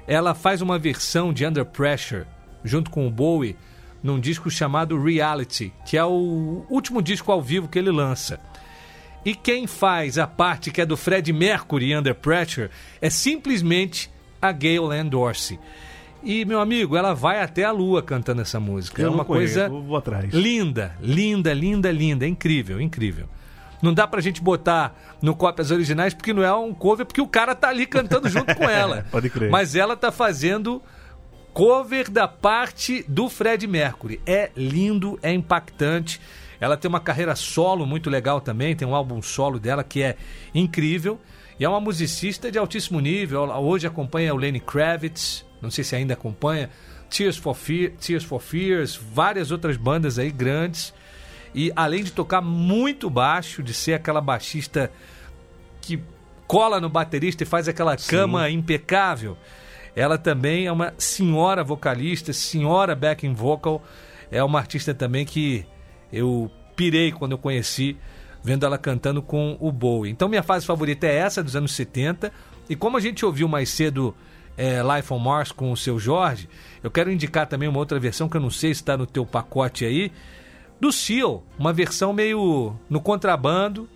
[0.07, 2.25] Ela faz uma versão de Under Pressure
[2.63, 3.55] junto com o Bowie
[4.01, 8.39] num disco chamado Reality, que é o último disco ao vivo que ele lança.
[9.25, 12.69] E quem faz a parte que é do Fred Mercury Under Pressure
[13.01, 14.09] é simplesmente
[14.41, 15.59] a Gail Ann Dorsey.
[16.23, 19.01] E, meu amigo, ela vai até a lua cantando essa música.
[19.01, 19.69] é Eu uma não conheço, coisa
[20.33, 22.25] linda, linda, linda, linda.
[22.25, 23.27] É incrível, incrível.
[23.81, 27.27] Não dá pra gente botar no cópias originais porque não é um cover, porque o
[27.27, 29.05] cara tá ali cantando junto com ela.
[29.11, 29.49] Pode crer.
[29.49, 30.81] Mas ela tá fazendo
[31.53, 34.21] cover da parte do Fred Mercury.
[34.25, 36.19] É lindo, é impactante.
[36.59, 40.17] Ela tem uma carreira solo muito legal também, tem um álbum solo dela que é
[40.53, 41.19] incrível.
[41.59, 43.43] E é uma musicista de altíssimo nível.
[43.43, 46.69] Ela Hoje acompanha o Lenny Kravitz, não sei se ainda acompanha,
[47.09, 50.93] Tears for, Fear, Tears for Fears, várias outras bandas aí grandes.
[51.59, 54.89] E além de tocar muito baixo, de ser aquela baixista
[55.81, 56.01] que
[56.47, 59.35] cola no baterista e faz aquela cama impecável.
[59.93, 63.83] Ela também é uma senhora vocalista, senhora backing vocal.
[64.31, 65.65] É uma artista também que
[66.13, 67.97] eu pirei quando eu conheci,
[68.41, 70.13] vendo ela cantando com o Bowie.
[70.13, 72.31] Então minha fase favorita é essa dos anos 70.
[72.69, 74.15] E como a gente ouviu mais cedo
[74.55, 76.47] é, Life on Mars com o seu Jorge,
[76.81, 79.25] eu quero indicar também uma outra versão que eu não sei se está no teu
[79.25, 80.09] pacote aí,
[80.79, 83.87] do Seal, uma versão meio no contrabando.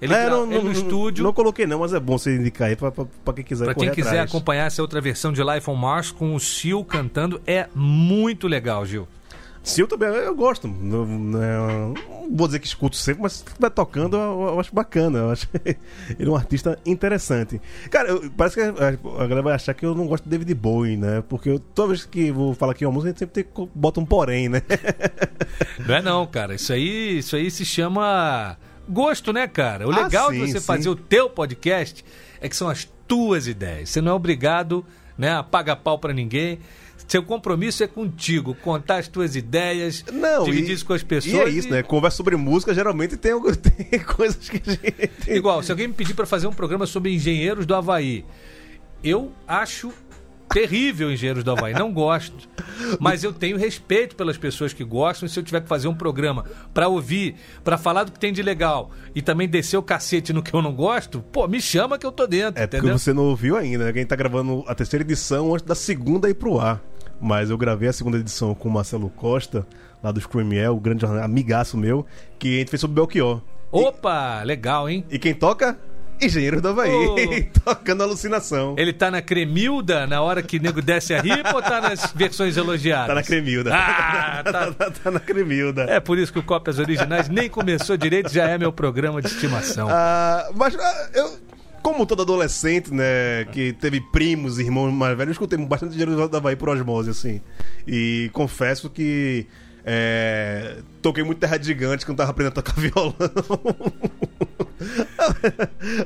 [0.00, 1.22] Ele, É, não, ele não- no estúdio.
[1.22, 3.74] Não coloquei não, mas é bom você indicar aí pra, pra, pra quem quiser Pra
[3.74, 4.30] quem quiser atrás.
[4.30, 8.84] acompanhar essa outra versão de Life on Mars com o Seal cantando, é muito legal,
[8.84, 9.06] Gil.
[9.62, 10.66] Sil também, eu gosto.
[10.66, 11.94] Não, não é- não
[12.36, 15.18] vou dizer que escuto sempre, mas se estiver tocando, eu, eu acho bacana.
[15.20, 15.48] Eu acho
[16.18, 17.60] ele é um artista interessante.
[17.90, 20.52] Cara, eu- parece que a, a galera vai achar que eu não gosto de David
[20.54, 21.22] Bowie, né?
[21.28, 24.00] Porque eu, toda vez que vou falar aqui uma música, a gente sempre tem, bota
[24.00, 24.62] um porém, né?
[25.86, 26.54] Não é não, cara.
[26.54, 28.56] Isso aí, isso aí se chama
[28.88, 29.86] gosto, né, cara?
[29.88, 30.66] O Ah, legal sim, de você sim.
[30.66, 32.04] fazer o teu podcast
[32.40, 33.90] é que são as tuas ideias.
[33.90, 34.84] Você não é obrigado,
[35.16, 36.58] né, a pagar pau pra ninguém.
[37.12, 41.04] Seu compromisso é contigo, contar as tuas ideias, Não, dividir e- isso com as E
[41.04, 41.34] pessoas.
[41.46, 41.82] é isso, né?
[41.82, 43.32] Conversa sobre música, geralmente tem,
[43.90, 45.30] tem coisas que a gente.
[45.30, 48.24] Igual, se alguém me pedir pra fazer um programa sobre engenheiros do Havaí,
[49.04, 49.92] eu acho
[50.48, 52.48] terrível engenheiros do Havaí, não gosto.
[52.98, 55.26] Mas eu tenho respeito pelas pessoas que gostam.
[55.26, 56.44] E se eu tiver que fazer um programa
[56.74, 60.42] pra ouvir, pra falar do que tem de legal e também descer o cacete no
[60.42, 62.98] que eu não gosto, pô, me chama que eu tô dentro, É porque entendeu?
[62.98, 63.92] você não ouviu ainda, né?
[63.92, 66.82] Quem tá gravando a terceira edição antes da segunda ir pro ar.
[67.22, 69.64] Mas eu gravei a segunda edição com o Marcelo Costa,
[70.02, 72.04] lá do Screamiel, o grande amigaço meu,
[72.36, 73.40] que a gente fez sobre Belchior.
[73.70, 75.04] Opa, legal, hein?
[75.08, 75.78] E quem toca?
[76.20, 76.90] Engenheiro do Havaí.
[76.90, 77.16] Ô.
[77.64, 78.74] Tocando alucinação.
[78.76, 82.12] Ele tá na Cremilda na hora que o nego desce a ripa ou tá nas
[82.12, 83.06] versões elogiadas?
[83.06, 83.70] Tá na Cremilda.
[83.72, 84.90] Ah, tá.
[84.90, 85.82] tá na Cremilda.
[85.82, 89.28] É por isso que o Cópias Originais nem começou direito, já é meu programa de
[89.28, 89.88] estimação.
[89.88, 91.38] Ah, mas ah, eu,
[91.82, 96.38] como todo adolescente, né, que teve primos, irmãos mais velhos, eu escutei bastante dinheiro da
[96.38, 97.40] Havaí por osmose, assim.
[97.86, 99.46] E confesso que
[99.84, 103.14] é, toquei muito terra gigante quando tava aprendendo a tocar violão.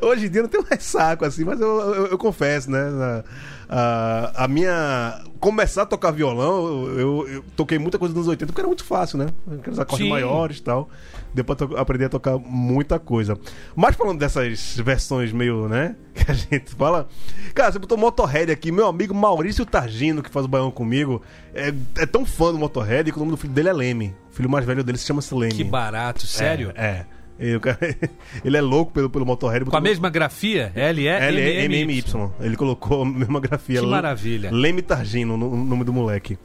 [0.03, 2.79] Hoje em dia não tenho mais saco, assim, mas eu, eu- eu confesso, né?
[2.81, 3.25] A,
[3.69, 5.23] a- a minha.
[5.39, 9.19] Começar a tocar violão, eu, eu toquei muita coisa nos 80 porque era muito fácil,
[9.19, 9.27] né?
[9.61, 10.11] Aqueles acordes Sim.
[10.11, 10.89] maiores e tal.
[11.35, 13.39] Depois to- aprender a tocar muita coisa.
[13.77, 15.95] Mas falando dessas versões meio, né?
[16.17, 17.07] Que a gente fala.
[17.55, 18.73] Cara, você botou Motorhead aqui.
[18.73, 21.21] Meu amigo Maurício Targino, que faz o baião comigo,
[21.55, 24.17] é, é tão fã do Motorhead que o nome do filho dele é Leme.
[24.33, 25.53] O filho mais velho dele se chama Leme.
[25.55, 26.73] Que barato, sério?
[26.75, 26.87] É.
[26.87, 27.07] é.
[27.39, 27.79] E cara-
[28.45, 29.65] ele é louco pelo, pelo Motorhead.
[29.67, 30.73] Com a mesma grafia?
[30.75, 32.31] L-E-M-M-Y.
[32.41, 33.81] Ele colocou a mesma grafia.
[33.81, 34.51] Que maravilha.
[34.51, 36.39] Leme Targino, no, no nome do moleque.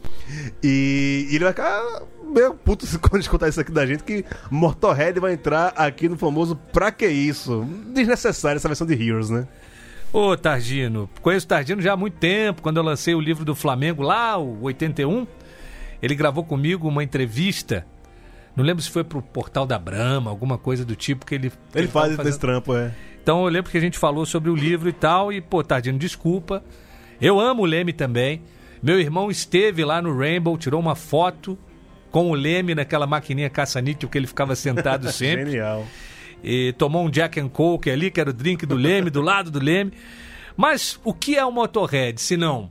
[0.63, 2.01] E, ele vai ficar
[2.33, 6.17] meio puto se- quando escutar isso aqui da gente, que Motorhead vai entrar aqui no
[6.17, 7.65] famoso Pra Que Isso?
[7.93, 9.47] Desnecessário essa versão de Heroes, né?
[10.13, 13.55] Ô, Targino, conheço o Targino já há muito tempo, quando eu lancei o livro do
[13.55, 15.25] Flamengo lá, o 81.
[16.01, 17.85] Ele gravou comigo uma entrevista.
[18.55, 21.51] Não lembro se foi pro Portal da Brama, alguma coisa do tipo que ele.
[21.73, 22.93] Ele tava faz esse trampo, é.
[23.21, 25.97] Então eu lembro que a gente falou sobre o livro e tal, e, pô, Tardino,
[25.97, 26.63] desculpa.
[27.19, 28.41] Eu amo o Leme também.
[28.81, 31.57] Meu irmão esteve lá no Rainbow, tirou uma foto
[32.09, 35.51] com o Leme naquela maquininha caça-níquel que ele ficava sentado sempre.
[35.51, 35.85] Genial.
[36.43, 39.51] e tomou um Jack and Coke ali, que era o drink do Leme, do lado
[39.51, 39.93] do Leme.
[40.57, 42.69] Mas o que é o Motorhead, se não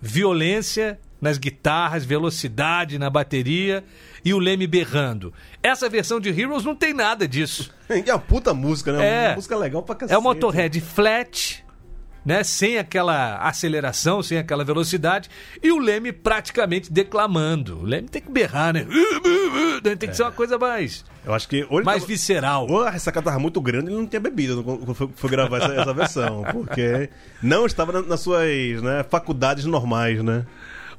[0.00, 3.84] violência nas guitarras, velocidade na bateria
[4.24, 5.32] e o Leme berrando?
[5.62, 7.70] Essa versão de Heroes não tem nada disso.
[7.90, 9.24] É uma puta música, né?
[9.24, 9.26] É.
[9.30, 10.14] Uma música legal pra cacete.
[10.14, 11.64] É o Motorhead flat,
[12.24, 12.44] né?
[12.44, 15.28] Sem aquela aceleração, sem aquela velocidade.
[15.60, 17.78] E o Leme praticamente declamando.
[17.80, 18.86] O Leme tem que berrar, né?
[19.98, 21.66] Tem que ser uma coisa mais, Eu acho que...
[21.82, 22.66] Mais tava- visceral.
[22.68, 25.56] Ou a ressaca tava muito grande e ele não tinha bebido quando foi, foi gravar
[25.58, 26.44] essa, essa versão.
[26.52, 27.08] Porque
[27.42, 28.46] não estava na- nas suas
[28.82, 30.44] né, faculdades normais, né?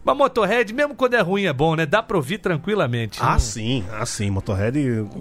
[0.04, 1.86] Mas Motorhead, mesmo quando é ruim, é bom, né?
[1.86, 3.20] Dá pra ouvir tranquilamente.
[3.22, 4.32] Ah, Não- sim, ah, sim.
[4.32, 4.78] Motorhead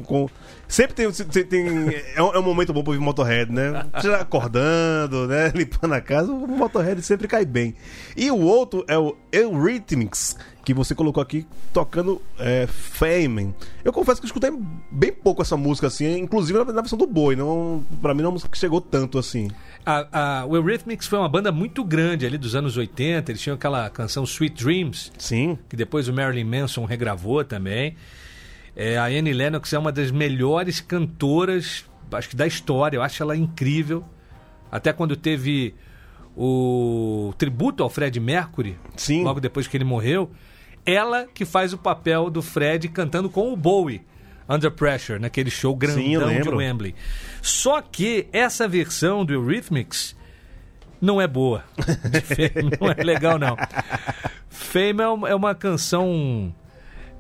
[0.07, 0.29] com-
[0.67, 1.11] sempre tem,
[1.45, 3.85] tem- é, um, é um momento bom pra ouvir Motorhead, né?
[4.03, 5.53] Já acordando, né?
[5.55, 7.75] Limpando a casa, o Motorhead sempre cai bem.
[8.17, 13.55] E o outro é o Eurythmics, que você colocou aqui tocando é, Fame.
[13.85, 14.51] Eu confesso que escutei
[14.91, 17.37] bem pouco essa música assim, inclusive na, na versão do Boi.
[17.37, 19.51] Não, pra mim não é uma música que chegou tanto assim.
[19.85, 23.31] A, a- o Eurythmics foi uma banda muito grande ali dos anos 80.
[23.33, 25.59] Eles tinham aquela canção Sweet Dreams, Sim.
[25.69, 27.97] que depois o Marilyn Manson regravou também.
[28.77, 32.97] É, a Annie Lennox é uma das melhores cantoras, acho que da história.
[32.99, 34.05] Eu acho ela incrível.
[34.71, 35.75] Até quando teve
[36.37, 39.25] o tributo ao Fred Mercury, Sim.
[39.25, 40.31] logo depois que ele morreu,
[40.87, 44.03] ela que faz o papel do Fred cantando com o Bowie.
[44.51, 46.49] Under Pressure, naquele show grandão Sim, de.
[46.49, 46.95] Wembley.
[47.41, 50.17] Só que essa versão do Eurythmics
[51.01, 51.65] não é boa.
[52.79, 53.57] Não é legal, não.
[54.51, 56.55] Fame é uma, é uma canção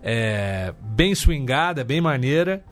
[0.03, 2.63] é, bem swingada, bem maneira.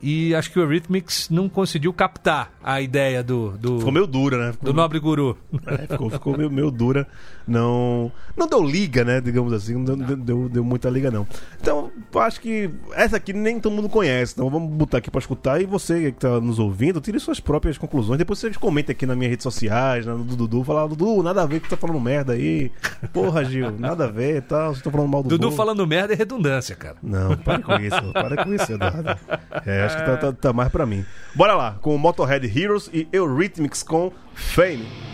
[0.00, 4.38] E acho que o Eurythmics não conseguiu captar a ideia do, do, Ficou meio dura,
[4.38, 4.52] né?
[4.52, 5.36] Ficou, do Nobre Guru.
[5.66, 7.06] É, ficou, ficou meio, meio dura.
[7.46, 9.20] Não, não deu liga, né?
[9.20, 9.74] Digamos assim.
[9.74, 11.26] Não deu, deu, deu muita liga, não.
[11.60, 14.32] Então, acho que essa aqui nem todo mundo conhece.
[14.32, 15.60] Então, vamos botar aqui pra escutar.
[15.60, 18.18] E você que tá nos ouvindo, tire suas próprias conclusões.
[18.18, 20.64] Depois você comenta aqui nas minhas redes sociais, na do Dudu.
[20.64, 22.70] Fala, Dudu, nada a ver que tu tá falando merda aí.
[23.12, 24.74] Porra, Gil, nada a ver e tal.
[24.74, 25.56] Você tá falando mal do Dudu povo.
[25.56, 26.96] falando merda é redundância, cara.
[27.02, 28.12] Não, para com isso.
[28.14, 29.18] Para com isso, Eduardo.
[29.66, 31.04] É, acho que tá, tá- tá mais pra mim.
[31.34, 35.13] Bora lá, com o Motorhead Heroes e Eurythmics com Fame.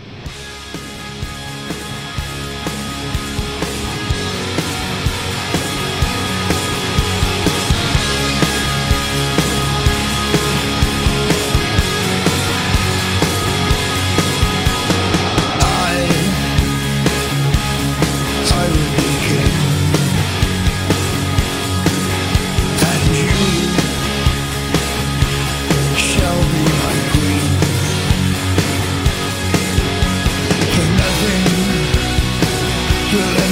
[33.11, 33.50] Good.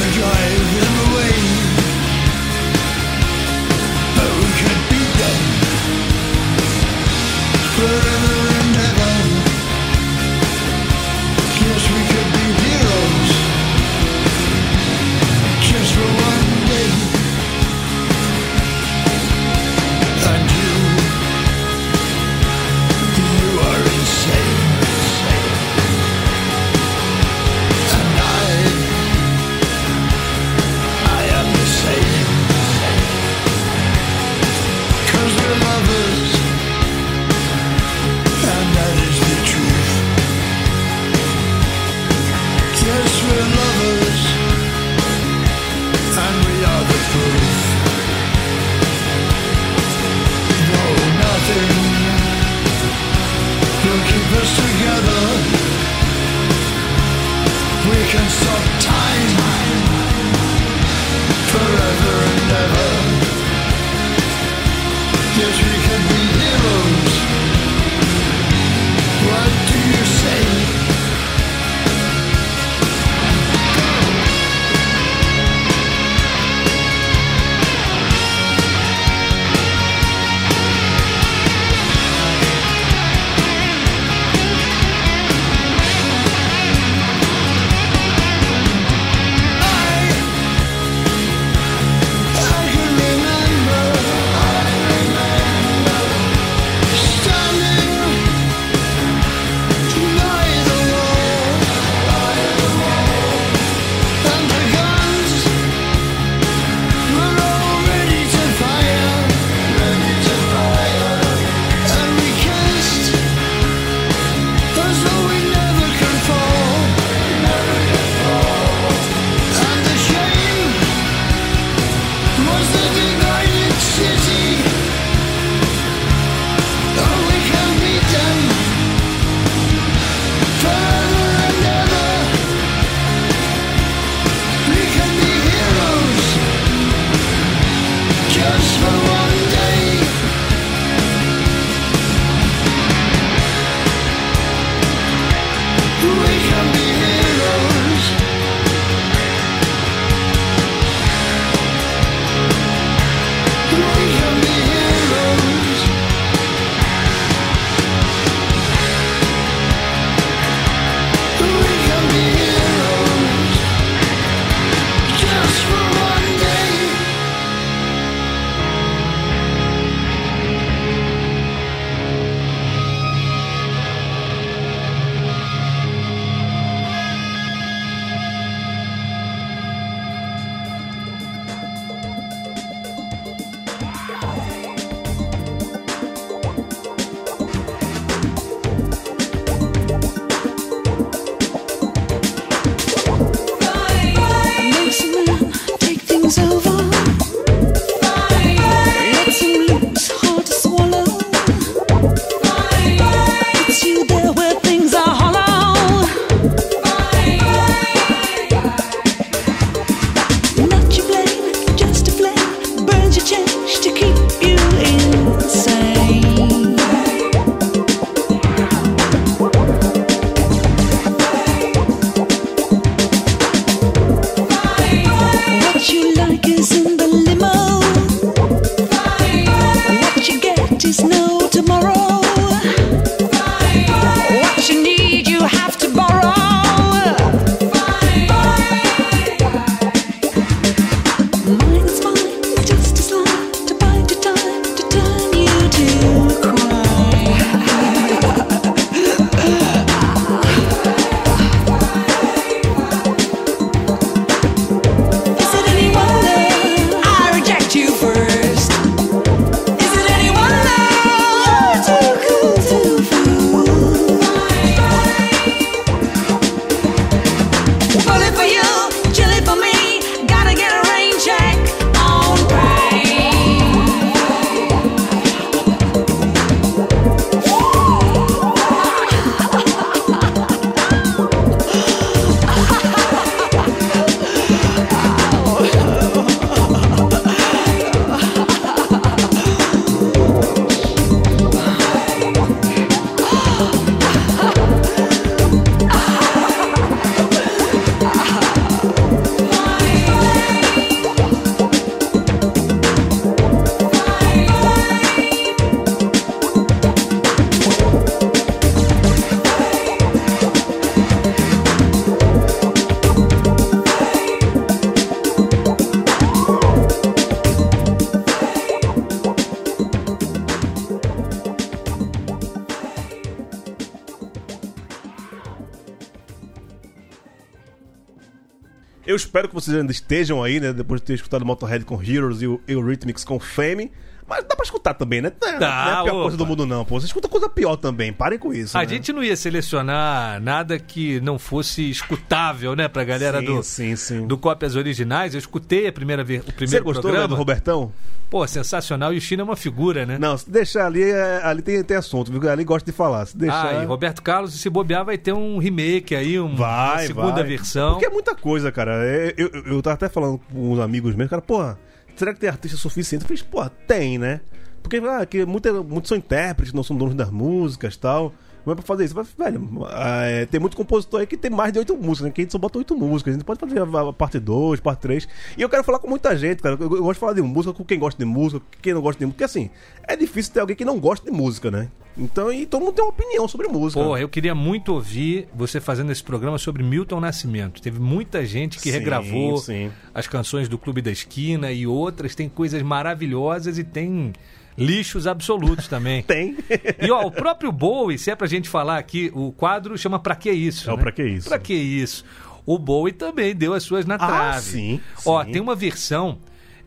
[329.30, 330.74] Espero que vocês ainda estejam aí, né?
[330.74, 333.92] Depois de ter escutado Motorhead com Heroes e o Eurythmics com Fame.
[334.30, 335.32] Mas dá pra escutar também, né?
[335.42, 336.22] Não é, Dá, não é a pior opa.
[336.24, 337.00] coisa do mundo, não, pô.
[337.00, 338.14] Você escuta coisa pior também.
[338.14, 338.78] Parem com isso.
[338.78, 338.88] A né?
[338.88, 343.96] gente não ia selecionar nada que não fosse escutável, né, pra galera sim, do, Sim,
[343.96, 344.28] sim.
[344.28, 345.34] do Cópias Originais.
[345.34, 347.28] Eu escutei a primeira vez, o Você primeiro gostou né, programa.
[347.28, 347.92] do Robertão?
[348.30, 349.12] Pô, sensacional.
[349.14, 350.18] E o China é uma figura, né?
[350.20, 352.48] Não, se deixar ali, é- ali tem, tem assunto, viu?
[352.50, 353.26] Ali gosta de falar.
[353.26, 353.80] Se deixar.
[353.80, 357.32] Ah, e Roberto Carlos, se bobear, vai ter um remake aí, um- Vai, uma segunda
[357.34, 357.44] vai.
[357.44, 357.94] versão.
[357.94, 359.04] Porque é muita coisa, cara.
[359.04, 361.80] É, Eu, eu, eu tava até falando com uns amigos meus, cara, porra,
[362.20, 363.24] será que tem artista suficiente?
[363.24, 364.42] Eu falei, porra, tem, né?
[364.84, 368.34] Porque ah, que muitos são intérpretes, não são donos das músicas tal.
[368.70, 369.16] Como é pra fazer isso?
[369.16, 372.32] Falei, Velho, é, tem muito compositor aí que tem mais de oito músicas, né?
[372.32, 373.34] Que a gente só bota oito músicas.
[373.34, 375.28] A gente pode fazer a, a parte 2, parte 3.
[375.58, 376.78] E eu quero falar com muita gente, cara.
[376.80, 379.02] Eu, eu gosto de falar de música com quem gosta de música, com quem não
[379.02, 379.38] gosta de música.
[379.38, 379.72] Porque assim,
[380.08, 381.90] é difícil ter alguém que não gosta de música, né?
[382.16, 384.04] Então, e todo mundo tem uma opinião sobre música.
[384.04, 387.82] Porra, eu queria muito ouvir você fazendo esse programa sobre Milton Nascimento.
[387.82, 389.90] Teve muita gente que Sim, regravou sim.
[390.14, 392.36] as canções do Clube da Esquina e outras.
[392.36, 394.34] Tem coisas maravilhosas e tem
[394.80, 396.24] lixos absolutos também.
[396.28, 396.58] Tem.
[397.02, 400.36] E ó, o próprio Bowie, se é pra gente falar aqui, o quadro chama Pra
[400.36, 400.90] Que Isso?
[400.90, 401.02] É o né?
[401.04, 401.50] Pra Que Isso.
[401.50, 402.24] Pra Que Isso?
[402.66, 404.62] O Bowie também deu as suas na Ah, trave.
[404.62, 405.52] sim, Ó, sim.
[405.52, 406.38] tem uma versão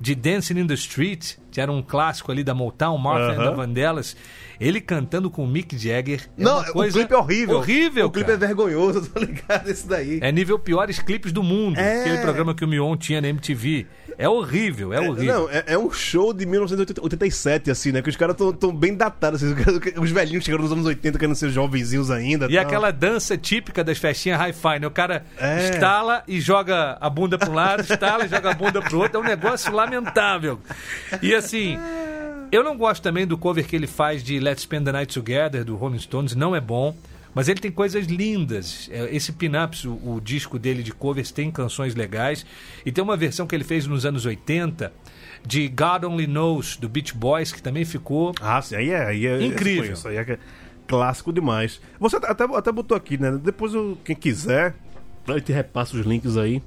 [0.01, 3.51] de Dancing in the Street, que era um clássico ali da Motown, Martha and Aham.
[3.51, 4.17] the Vandellas,
[4.61, 6.29] ele cantando com o Mick Jagger.
[6.39, 7.57] É Não, o clipe é horrível.
[7.59, 8.45] Horrível, O clipe cara.
[8.45, 10.19] é vergonhoso, tô ligado esse daí.
[10.21, 11.79] É nível piores clipes do mundo.
[11.79, 12.01] É.
[12.01, 13.87] Aquele programa que o Mion tinha na MTV.
[14.19, 15.43] É horrível, é horrível.
[15.43, 18.03] Não, é, é um show de 1987, assim, né?
[18.03, 19.55] Que os caras tão bem datados, assim,
[20.01, 22.47] os velhinhos chegaram nos anos 80 querendo ser jovenzinhos ainda.
[22.47, 22.65] E tal.
[22.65, 24.87] aquela dança típica das festinhas hi-fi, né?
[24.87, 25.71] O cara É.
[25.71, 29.19] estala e joga a bunda para um lado, estala e joga a bunda pro outro.
[29.19, 30.59] É um negócio lamentável.
[31.21, 31.79] E assim,
[32.51, 35.65] eu não gosto também do cover que ele faz de Let's Spend the Night Together,
[35.65, 36.95] do Rolling Stones, não é bom.
[37.35, 38.89] Mas ele tem coisas lindas.
[38.93, 42.45] É, Esse Pinups, o, o disco dele de covers, tem canções legais.
[42.85, 44.93] E tem uma versão que ele fez nos anos 80
[45.45, 49.27] de God Only Knows, do Beach Boys, que também ficou Ah, sim, aí é, aí
[49.27, 49.93] é Incrível.
[49.93, 50.39] Isso aí é
[50.87, 51.81] clássico demais.
[51.99, 53.39] Você até, até botou aqui, né?
[53.43, 54.75] Depois, eu, quem quiser,
[55.27, 56.63] a gente repassa os links aí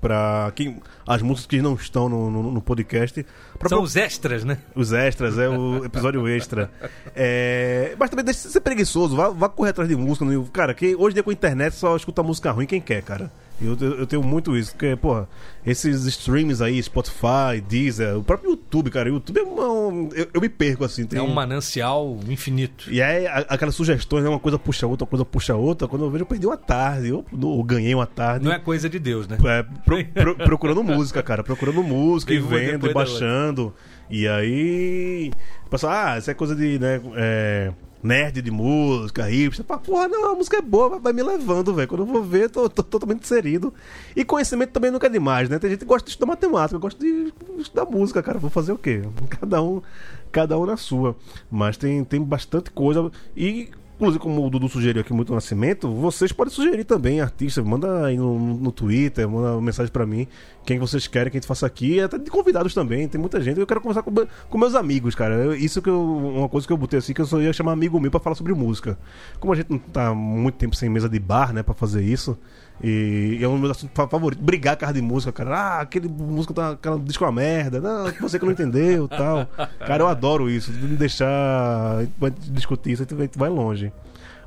[0.00, 3.24] pra quem, as músicas que não estão no, no, no podcast.
[3.58, 4.58] Pra São os extras, né?
[4.74, 6.70] Os extras, é o episódio extra.
[7.14, 10.24] É, mas também deixa de ser preguiçoso, vá, vá correr atrás de música.
[10.24, 13.30] No, cara, que hoje dia com a internet só escuta música ruim quem quer, cara.
[13.60, 15.28] Eu, eu, tenho muito isso, porque, porra,
[15.66, 20.08] esses streams aí, Spotify, Deezer, o próprio YouTube, cara, o YouTube é uma.
[20.14, 21.04] Eu, eu me perco assim.
[21.04, 21.18] Tem...
[21.18, 22.88] É um manancial infinito.
[22.88, 24.30] E aí, a- aquelas sugestões, né?
[24.30, 25.88] Uma coisa puxa outra, uma coisa puxa outra.
[25.88, 28.44] Quando eu vejo, eu perdi uma tarde, eu, eu ganhei uma tarde.
[28.44, 29.36] Não é coisa de Deus, né?
[29.44, 31.42] É, pro- pro- procurando música, cara.
[31.42, 33.74] Procurando música e vendo, e baixando.
[34.08, 35.32] E aí.
[35.68, 37.00] Pessoal, ah, isso é coisa de, né?
[37.16, 37.72] é,
[38.02, 39.64] nerd de música, hipster.
[39.64, 41.88] Pá, porra, não, a música é boa, vai- me levando, velho.
[41.88, 43.72] Quando eu vou ver, tô, tô totalmente inserido.
[44.14, 45.58] E conhecimento também nunca é demais, né?
[45.58, 48.38] Tem gente que gosta de estudar matemática, gosta de estudar música, cara.
[48.38, 49.02] Vou fazer o quê?
[49.40, 49.82] Cada um,
[50.30, 51.16] cada um na sua.
[51.50, 53.10] Mas tem, tem bastante coisa.
[53.36, 53.68] E.
[53.98, 57.64] Inclusive, como o Dudu sugeriu aqui muito no Nascimento, vocês podem sugerir também artistas.
[57.64, 60.28] Manda aí no, no Twitter, manda uma mensagem pra mim.
[60.64, 62.00] Quem vocês querem que a gente faça aqui.
[62.00, 63.08] Até de convidados também.
[63.08, 63.58] Tem muita gente.
[63.58, 64.12] Eu quero conversar com,
[64.48, 65.34] com meus amigos, cara.
[65.34, 66.00] Eu- isso que eu.
[66.00, 68.36] Uma coisa que eu botei assim, que eu só ia chamar amigo meu pra falar
[68.36, 68.96] sobre música.
[69.40, 72.38] Como a gente não tá muito tempo sem mesa de bar, né, pra fazer isso.
[72.82, 74.44] E é um dos meus assuntos fa- favoritos.
[74.44, 75.56] Brigar com a de música, cara.
[75.56, 76.70] Ah, aquele música tá.
[76.70, 77.80] Aquela disco é uma merda.
[77.80, 79.46] Não, você que não entendeu tal.
[79.84, 80.70] Cara, eu adoro isso.
[80.72, 82.04] Me deixar.
[82.50, 83.92] Discutir isso, a gente vai- longe.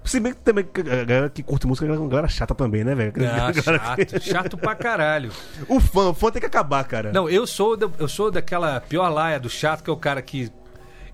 [0.03, 2.95] Se bem que também a galera que curte música é uma galera chata também, né,
[2.95, 3.13] velho?
[3.17, 5.29] Ah, galera que- chato, chato pra caralho.
[5.67, 7.11] O fã, o fã tem que acabar, cara.
[7.11, 10.49] Não, eu sou, eu sou daquela pior laia do chato, que é o cara que.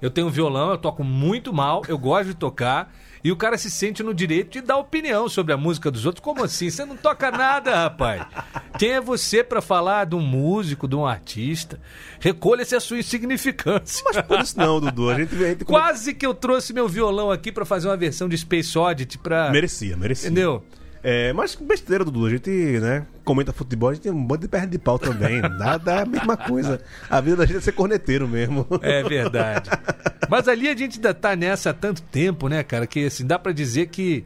[0.02, 2.94] Eu tenho um violão, eu toco muito mal, eu gosto de tocar,
[3.28, 6.24] e o cara se sente no direito de dar opinião sobre a música dos outros.
[6.24, 6.70] Como assim?
[6.70, 8.26] Você não toca nada, rapaz.
[8.80, 11.78] Quem é você pra falar de um músico, de um artista?
[12.22, 14.02] Recolha-se a sua insignificância.
[14.06, 15.10] Mas por isso não, Dudu.
[15.10, 18.30] A gente, a gente Quase que eu trouxe meu violão aqui pra fazer uma versão
[18.30, 19.52] de Space Oddity pra.
[19.52, 20.30] Merecia, merecia.
[20.30, 20.64] Entendeu?
[21.04, 22.26] É, mas besteira, Dudu.
[22.26, 25.40] A gente, né, comenta futebol, a gente tem um monte de perna de pau também.
[25.58, 26.82] Nada é a mesma coisa.
[27.10, 28.66] A vida da gente é ser corneteiro mesmo.
[28.82, 29.70] É verdade.
[30.30, 32.86] Mas ali a gente ainda tá nessa há tanto tempo, né, cara?
[32.88, 34.26] Que assim, dá pra dizer que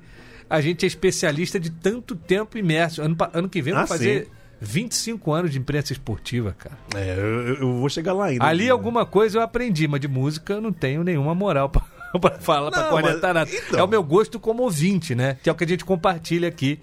[0.49, 3.01] a gente é especialista de tanto tempo imerso.
[3.01, 4.31] Ano, ano que vem Ah, fazer sim.
[4.63, 6.77] 25 anos de imprensa esportiva, cara.
[6.95, 8.45] É, eu, eu- vou chegar lá ainda.
[8.45, 11.81] Ali alguma coisa eu aprendi, mas de música eu não tenho nenhuma moral pra,
[12.19, 13.51] pra falar, cornetar mas- nada.
[13.67, 13.79] então.
[13.79, 15.37] É o meu gosto como ouvinte, né?
[15.41, 16.79] Que é o que a gente compartilha aqui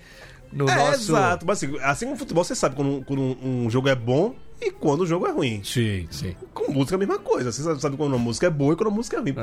[0.53, 1.13] no É, nosso.
[1.13, 1.45] exato.
[1.47, 4.71] Mas assim, assim como futebol, você sabe quando, quando um, um jogo é bom e
[4.71, 5.61] quando o jogo é ruim.
[5.63, 6.35] Sim, sim.
[6.55, 7.53] Com música é a mesma coisa.
[7.53, 9.35] Você sabe- quando uma música é boa e quando a música é ruim.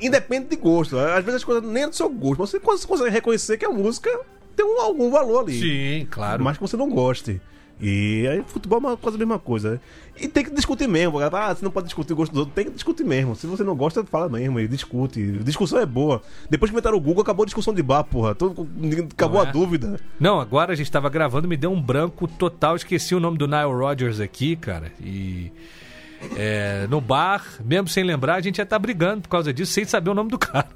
[0.00, 0.98] Independe de gosto.
[0.98, 3.64] Às vezes as coisas nem é do seu gosto, mas você cons- consegue reconhecer que
[3.66, 4.08] a música
[4.56, 5.58] tem um- algum valor ali.
[5.60, 6.42] Sim, claro.
[6.44, 7.40] Mas que você não goste.
[7.84, 9.72] E aí futebol é uma quase a mesma coisa.
[9.72, 9.80] né?
[10.20, 11.18] E tem que discutir mesmo.
[11.18, 12.54] Ah, você não pode discutir o gosto dos outros.
[12.54, 13.34] Tem que discutir mesmo.
[13.34, 14.60] Se você não gosta, fala mesmo.
[14.60, 15.20] E discute.
[15.38, 16.22] Discussão é boa.
[16.48, 18.34] Depois que inventaram o Google, acabou a discussão de bar, porra.
[18.36, 18.68] Todo-
[19.12, 19.52] acabou Não a é?
[19.52, 19.98] dúvida.
[20.20, 22.76] Não, agora a gente tava gravando, me deu um branco total.
[22.76, 24.92] Esqueci o nome do Nile Rodgers aqui, cara.
[25.00, 25.50] E.
[26.36, 29.84] é, no bar, mesmo sem lembrar, a gente já tá brigando por causa disso, sem
[29.84, 30.68] saber o nome do cara.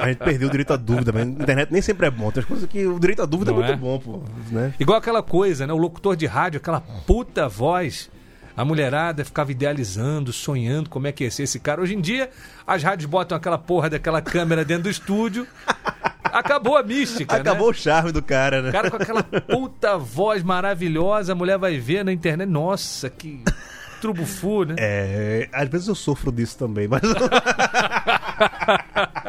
[0.00, 2.30] A gente perdeu o direito à dúvida, mas a internet nem sempre é bom.
[2.30, 3.80] Tem as coisas que o direito à dúvida Não é muito é?
[3.80, 4.22] bom, pô.
[4.50, 4.74] Né?
[4.80, 5.72] Igual aquela coisa, né?
[5.72, 8.10] O locutor de rádio, aquela puta voz.
[8.54, 11.80] A mulherada ficava idealizando, sonhando como é que ia ser esse cara.
[11.80, 12.28] Hoje em dia,
[12.66, 15.46] as rádios botam aquela porra daquela câmera dentro do estúdio.
[16.22, 17.70] Acabou a mística, Acabou né?
[17.70, 18.68] o charme do cara, né?
[18.68, 22.48] O cara com aquela puta voz maravilhosa, a mulher vai ver na internet.
[22.48, 23.42] Nossa, que
[24.02, 24.74] trubufu, né?
[24.78, 27.00] É, às vezes eu sofro disso também, mas.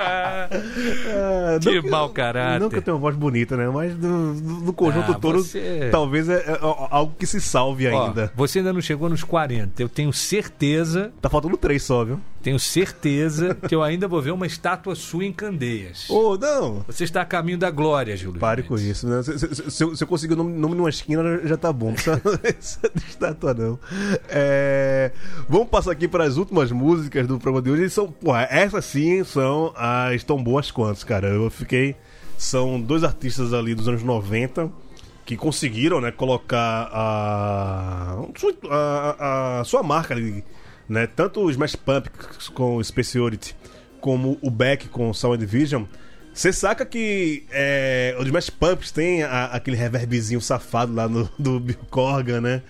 [0.05, 2.59] Ah, Que não mau caráter.
[2.59, 3.67] Não que eu tenha uma voz bonita, né?
[3.69, 8.31] Mas do conjunto Ah, todo, você- talvez é, é algo que se salve Ó, ainda.
[8.35, 9.81] você ainda não chegou nos 40.
[9.81, 12.19] Eu tenho certeza, Tá faltando três só, viu?
[12.43, 16.09] Tenho certeza que eu ainda vou ver uma estátua sua em Candeias.
[16.09, 16.83] Ô, não!
[16.85, 18.39] Você está a caminho da glória, Júlio.
[18.39, 19.23] Pare com isso, né?
[19.23, 21.93] Se, se- se eu, se eu conseguir o nome, nome numa esquina, já tá bom.
[22.23, 23.79] Não precisa estátua, não.
[24.29, 25.11] É,
[25.47, 27.83] vamos passar aqui para as últimas músicas do programa de hoje.
[27.85, 31.27] E São, porra, essas sim são as tão boas quantas, cara.
[31.29, 31.95] Eu fiquei.
[32.37, 34.69] São dois artistas ali dos anos 90
[35.25, 38.17] que conseguiram, né, colocar a,
[38.69, 40.43] a, a sua marca ali,
[40.93, 41.07] né?
[41.07, 42.07] Tanto o Smash Pump
[42.53, 43.55] com o Speciality
[43.99, 45.83] como o Beck com o Sound Division.
[46.33, 51.59] Você saca que é, os Smash Pumps tem a- aquele reverbzinho safado lá no, do
[51.59, 52.61] Bill Corgan, né?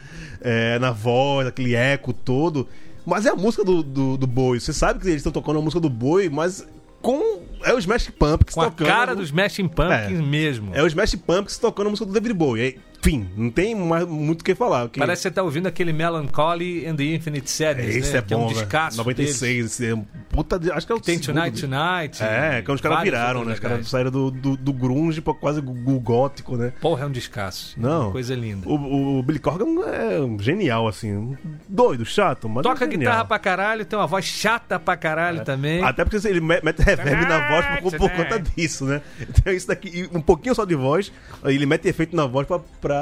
[0.41, 2.67] É, na voz, aquele eco todo.
[3.05, 4.59] Mas é a música do, do, do Boi.
[4.59, 6.65] Você sabe que eles estão tocando a música do Boi, mas
[7.01, 7.41] com.
[7.63, 10.21] É o Smash Pumpkins Com a cara dos Smashing Pumpkins É.
[10.21, 10.71] mesmo.
[10.75, 12.79] É o Smash Pumpkins tocando a música do David Bowie.
[13.05, 14.87] Enfim, não tem mais muito o que falar.
[14.87, 14.97] Que...
[14.97, 18.19] Parece que você tá ouvindo aquele Melancholy and the Infinite Sadness, Esse né?
[18.19, 20.57] é que bom, é um descasso 96, esse é um puta.
[20.57, 21.61] de- Acho que é o Tem segundo Tonight.
[21.61, 22.23] Tonight.
[22.23, 23.53] É, que os caras viraram, né?
[23.53, 26.71] Os caras saíram do, do, do grunge pra quase o gótico, né?
[26.79, 27.77] Porra, é um descasso.
[27.77, 28.09] Não.
[28.13, 28.67] Coisa linda.
[28.69, 31.35] O, o Billy Corgan é genial, assim.
[31.67, 32.63] Doido, chato, mas.
[32.63, 35.83] Toca é guitarra pra caralho, tem uma voz chata pra caralho também.
[35.83, 39.01] Até porque ele me- mete reverb na voz por, por conta disso, né?
[39.19, 41.11] Então isso daqui, um pouquinho só de voz,
[41.43, 42.92] ele mete efeito na voz pra, pra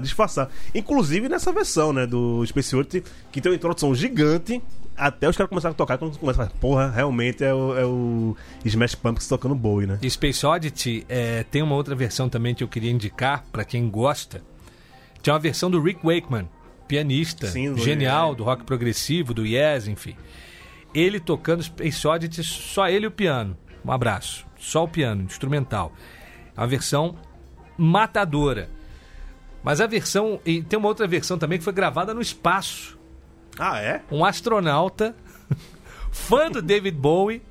[0.00, 0.50] disfarçar.
[0.74, 4.62] Inclusive nessa versão, né, do Space Oddity, que tem uma introdução gigante,
[4.96, 8.36] até os caras começaram a tocar, quando a falar, porra, realmente é o, é o
[8.64, 9.98] Smash Pumpkins tocando Bowie, né?
[10.02, 13.88] E Space Oddity é, tem uma outra versão também que eu queria indicar pra quem
[13.88, 14.42] gosta.
[15.22, 16.48] Tinha uma versão do Rick Wakeman,
[16.86, 18.34] pianista, Sim, genial, é.
[18.34, 20.16] do rock progressivo, do Yes, enfim.
[20.94, 23.56] Ele tocando Space Oddity, só ele e o piano.
[23.84, 24.44] Um abraço.
[24.58, 25.92] Só o piano, instrumental.
[26.54, 27.16] É uma versão
[27.78, 28.68] matadora.
[29.62, 30.40] Mas a versão.
[30.44, 32.98] E tem uma outra versão também que foi gravada no espaço.
[33.58, 34.02] Ah, é?
[34.10, 35.14] Um astronauta,
[36.10, 37.42] fã do David Bowie,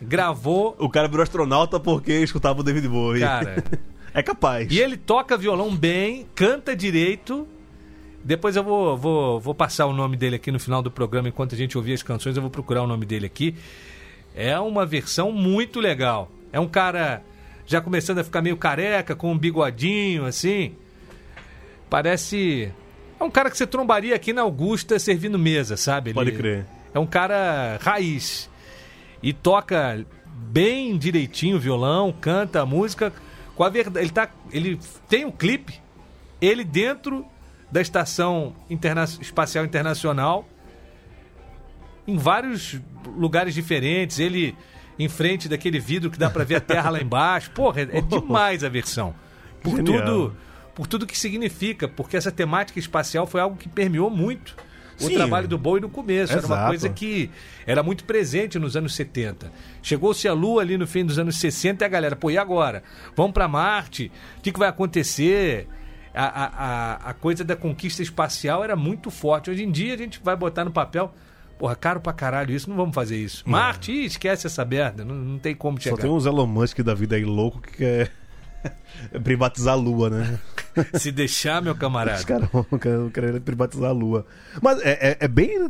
[0.00, 0.74] gravou.
[0.78, 3.20] O cara virou astronauta porque escutava o David Bowie.
[3.20, 3.62] Cara.
[4.14, 4.70] é capaz.
[4.70, 7.46] E ele toca violão bem, canta direito.
[8.24, 11.54] Depois eu vou, vou, vou passar o nome dele aqui no final do programa, enquanto
[11.54, 13.56] a gente ouvir as canções, eu vou procurar o nome dele aqui.
[14.34, 16.30] É uma versão muito legal.
[16.52, 17.22] É um cara
[17.66, 20.76] já começando a ficar meio careca, com um bigodinho, assim.
[21.92, 22.72] Parece.
[23.20, 26.08] É um cara que você trombaria aqui na Augusta servindo mesa, sabe?
[26.08, 26.64] Ele- Pode crer.
[26.94, 28.48] É um cara raiz.
[29.22, 33.12] E toca bem direitinho o violão, canta a música
[33.54, 34.06] com a verdade.
[34.06, 35.74] Ele, tá, ele tem um clipe,
[36.40, 37.26] ele dentro
[37.70, 40.48] da Estação Interna- Espacial Internacional,
[42.08, 42.80] em vários
[43.16, 44.18] lugares diferentes.
[44.18, 44.56] Ele
[44.98, 47.50] em frente daquele vidro que dá pra ver a Terra lá embaixo.
[47.50, 49.14] Porra, é, é demais a versão.
[49.62, 50.04] Por Genial.
[50.04, 50.36] tudo,
[50.74, 54.56] por tudo que significa, porque essa temática espacial foi algo que permeou muito
[55.00, 55.14] o Sim.
[55.14, 56.32] trabalho do Bowie no começo.
[56.32, 56.68] Era uma Exato.
[56.68, 57.30] coisa que
[57.66, 59.50] era muito presente nos anos 70.
[59.82, 62.82] Chegou-se a Lua ali no fim dos anos 60 e a galera, pô, e agora?
[63.16, 64.10] Vamos pra Marte?
[64.38, 65.68] O que, que vai acontecer?
[66.14, 69.50] A, a, a, coisa da conquista espacial era muito forte.
[69.50, 71.12] Hoje em dia a gente vai botar no papel.
[71.58, 73.44] Porra, caro pra caralho isso, não vamos fazer isso.
[73.46, 76.02] Marte, ih, esquece essa merda, não, não tem como Só chegar.
[76.02, 78.10] tem uns Elon Musk da vida aí louco que quer
[79.22, 80.38] privatizar a lua, né?
[80.94, 82.24] Se deixar, meu Os camarada.
[82.24, 82.64] caras vão
[83.10, 84.24] querendo privatizar a lua.
[84.62, 85.68] Mas é, é- é bem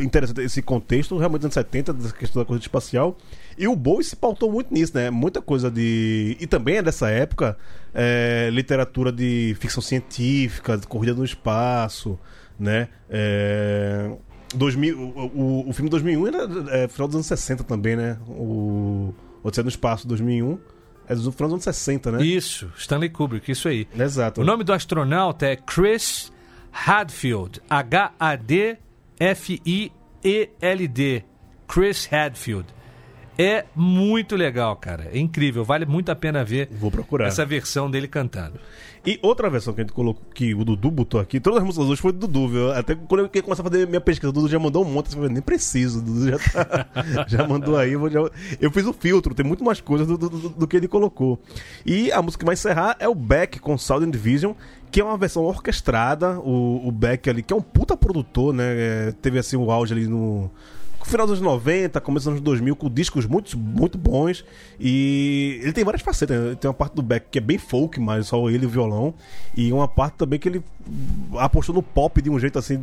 [0.00, 3.16] interessante esse contexto, realmente, dos anos 70, dessa questão da coisa espacial.
[3.56, 5.10] E o Bowie se pautou muito nisso, né?
[5.10, 6.36] Muita coisa de.
[6.40, 7.56] E também é dessa época,
[7.94, 12.18] é, literatura de ficção científica, de corrida no espaço,
[12.58, 12.88] né?
[13.08, 14.10] É,
[14.54, 15.20] 2000, o,
[15.64, 16.38] o, o filme 2001 era
[16.84, 18.18] é, final dos anos 60 também, né?
[18.28, 19.14] O
[19.44, 20.58] Odisseia no Espaço 2001
[21.08, 22.22] é do final dos anos 60, né?
[22.24, 23.86] Isso, Stanley Kubrick, isso aí.
[23.98, 24.40] Exato.
[24.40, 26.32] O nome do astronauta é Chris
[26.72, 27.60] Hadfield.
[30.22, 31.24] H-A-D-F-I-E-L-D.
[31.68, 32.66] Chris Hadfield.
[33.38, 35.08] É muito legal, cara.
[35.12, 35.64] É incrível.
[35.64, 37.26] Vale muito a pena ver Vou procurar.
[37.28, 38.60] essa versão dele cantando.
[39.04, 41.88] E outra versão que a gente colocou, que o Dudu botou aqui, todas as músicas
[41.88, 42.72] hoje foi do Dudu, viu?
[42.72, 45.12] Até quando eu começar a fazer minha pesquisa, o Dudu já mandou um monte, eu
[45.16, 46.86] falei, nem preciso, o Dudu já, tá-
[47.26, 48.30] já mandou aí, eu, já-
[48.60, 51.40] eu fiz o filtro, tem muito mais coisas do, do- do- do que ele colocou.
[51.84, 54.52] E a música que vai encerrar é o Beck com Sound and Division,
[54.88, 58.64] que é uma versão orquestrada, o, o Beck ali, que é um puta produtor, né?
[59.08, 60.48] É, teve assim o auge ali no
[61.04, 64.44] final dos anos 90, começo dos anos 2000, com discos muito, muito bons.
[64.78, 66.38] E ele tem várias facetas.
[66.38, 66.54] né?
[66.54, 69.14] Tem uma parte do Beck que é bem folk, mas só ele e o violão.
[69.56, 70.62] E uma parte também que ele
[71.38, 72.82] apostou no pop de um jeito assim,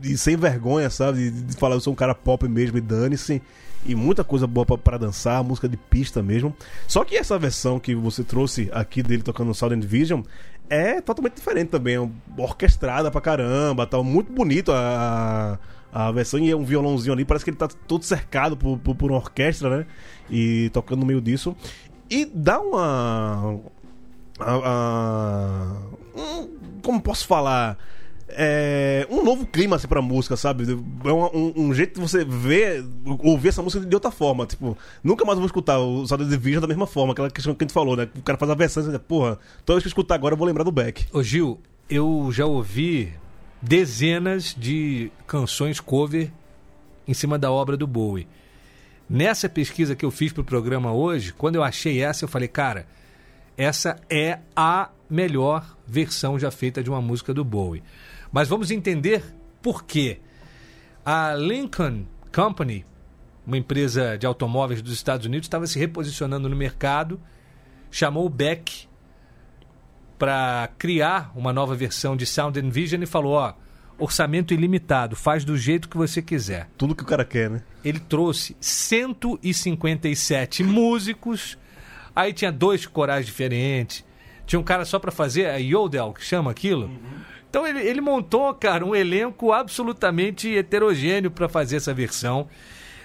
[0.00, 1.30] de, sem vergonha, sabe?
[1.30, 3.42] De, de falar, eu sou um cara pop mesmo e dane-se.
[3.86, 6.54] E muita coisa boa pra dançar, música de pista mesmo.
[6.86, 10.22] Só que essa versão que você trouxe aqui dele tocando and Vision
[10.68, 11.94] é totalmente diferente também.
[11.94, 15.58] É orquestrada pra caramba, tá muito bonito a,
[15.92, 18.94] a versão e é um violãozinho ali, parece que ele tá todo cercado por, por,
[18.94, 19.86] por uma orquestra, né?
[20.30, 21.56] E tocando no meio disso.
[22.10, 23.60] E dá uma.
[24.40, 25.76] a- a-
[26.16, 26.48] um-
[26.82, 27.76] como posso falar?
[28.30, 30.64] É, um novo clima assim, pra música, sabe?
[31.04, 32.84] É um, um- um jeito de você ver,
[33.20, 34.44] ouvir essa música de outra forma.
[34.44, 37.54] Tipo, nunca mais vou escutar o Sound of the Vision da mesma forma, aquela questão
[37.54, 38.06] que a gente falou, né?
[38.16, 40.38] O cara faz a versão e diz, porra, toda vez que eu escutar agora eu
[40.38, 41.06] vou lembrar do Beck.
[41.10, 41.58] Ô Gil,
[41.88, 43.14] eu já ouvi
[43.60, 46.30] dezenas de canções cover
[47.06, 48.28] em cima da obra do Bowie.
[49.08, 52.86] Nessa pesquisa que eu fiz pro programa hoje, quando eu achei essa, eu falei, cara,
[53.56, 57.82] essa é a melhor versão já feita de uma música do Bowie.
[58.30, 59.22] Mas vamos entender
[59.62, 60.20] por quê.
[61.04, 62.04] A Lincoln
[62.34, 62.84] Company,
[63.46, 67.18] uma empresa de automóveis dos Estados Unidos, estava se reposicionando no mercado,
[67.90, 68.87] chamou o Beck
[70.18, 73.54] para criar uma nova versão de Sound and Vision e falou: ó,
[73.98, 76.68] orçamento ilimitado, faz do jeito que você quiser.
[76.76, 77.62] Tudo que o cara quer, né?
[77.84, 81.58] Ele trouxe 157 músicos,
[82.14, 84.04] aí tinha dois corais diferentes,
[84.46, 86.90] tinha um cara só pra fazer a Yodel, que chama aquilo.
[87.50, 92.46] Então ele, ele montou, cara, um elenco absolutamente heterogêneo pra fazer essa versão.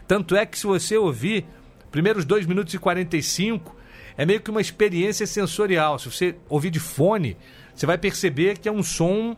[0.07, 1.45] Tanto é que se você ouvir,
[1.91, 3.74] primeiros 2 minutos e 45,
[4.18, 5.97] é meio que uma experiência sensorial.
[5.99, 7.38] Se você ouvir de fone,
[7.74, 9.36] você vai perceber que é um som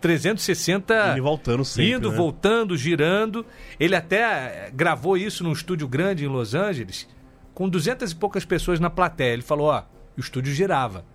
[0.00, 2.16] 360 Ele voltando sempre, indo, né?
[2.16, 3.46] voltando, girando.
[3.80, 7.08] Ele até eh, gravou isso num estúdio grande em Los Angeles,
[7.54, 9.32] com 200 e poucas pessoas na plateia.
[9.32, 9.82] Ele falou: ó,
[10.16, 11.06] o estúdio girava.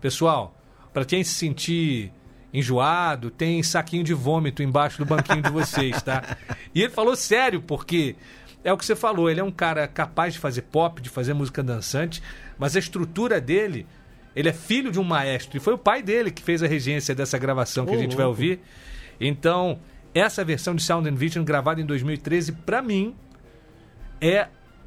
[0.00, 0.56] Pessoal,
[0.92, 2.12] para quem se sentir
[2.52, 6.36] enjoado, tem saquinho de vômito embaixo do banquinho de vocês, tá?
[6.74, 8.16] E ele falou sério, porque
[8.64, 11.34] é o que você falou, ele é um cara capaz de fazer pop, de fazer
[11.34, 12.22] música dançante,
[12.58, 13.86] mas a estrutura dele,
[14.34, 17.14] ele é filho de um maestro, e foi o pai dele que fez a regência
[17.14, 18.40] dessa gravação que Ô, a gente vai louco.
[18.40, 18.60] ouvir.
[19.20, 19.78] Então,
[20.14, 23.14] essa versão de Sound and Vision gravada em 2013, pra mim,
[24.20, 24.46] é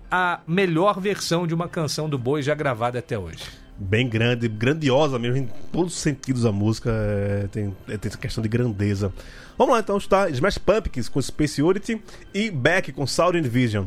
[0.09, 3.43] a melhor versão de uma canção do Boi já gravada até hoje.
[3.77, 8.17] Bem grande, grandiosa mesmo, em todos os sentidos a música é, tem, é, tem essa
[8.17, 9.11] questão de grandeza.
[9.57, 11.61] Vamos lá então, está Smash Pumpkins com Space
[12.33, 13.85] e Beck com Sound Vision.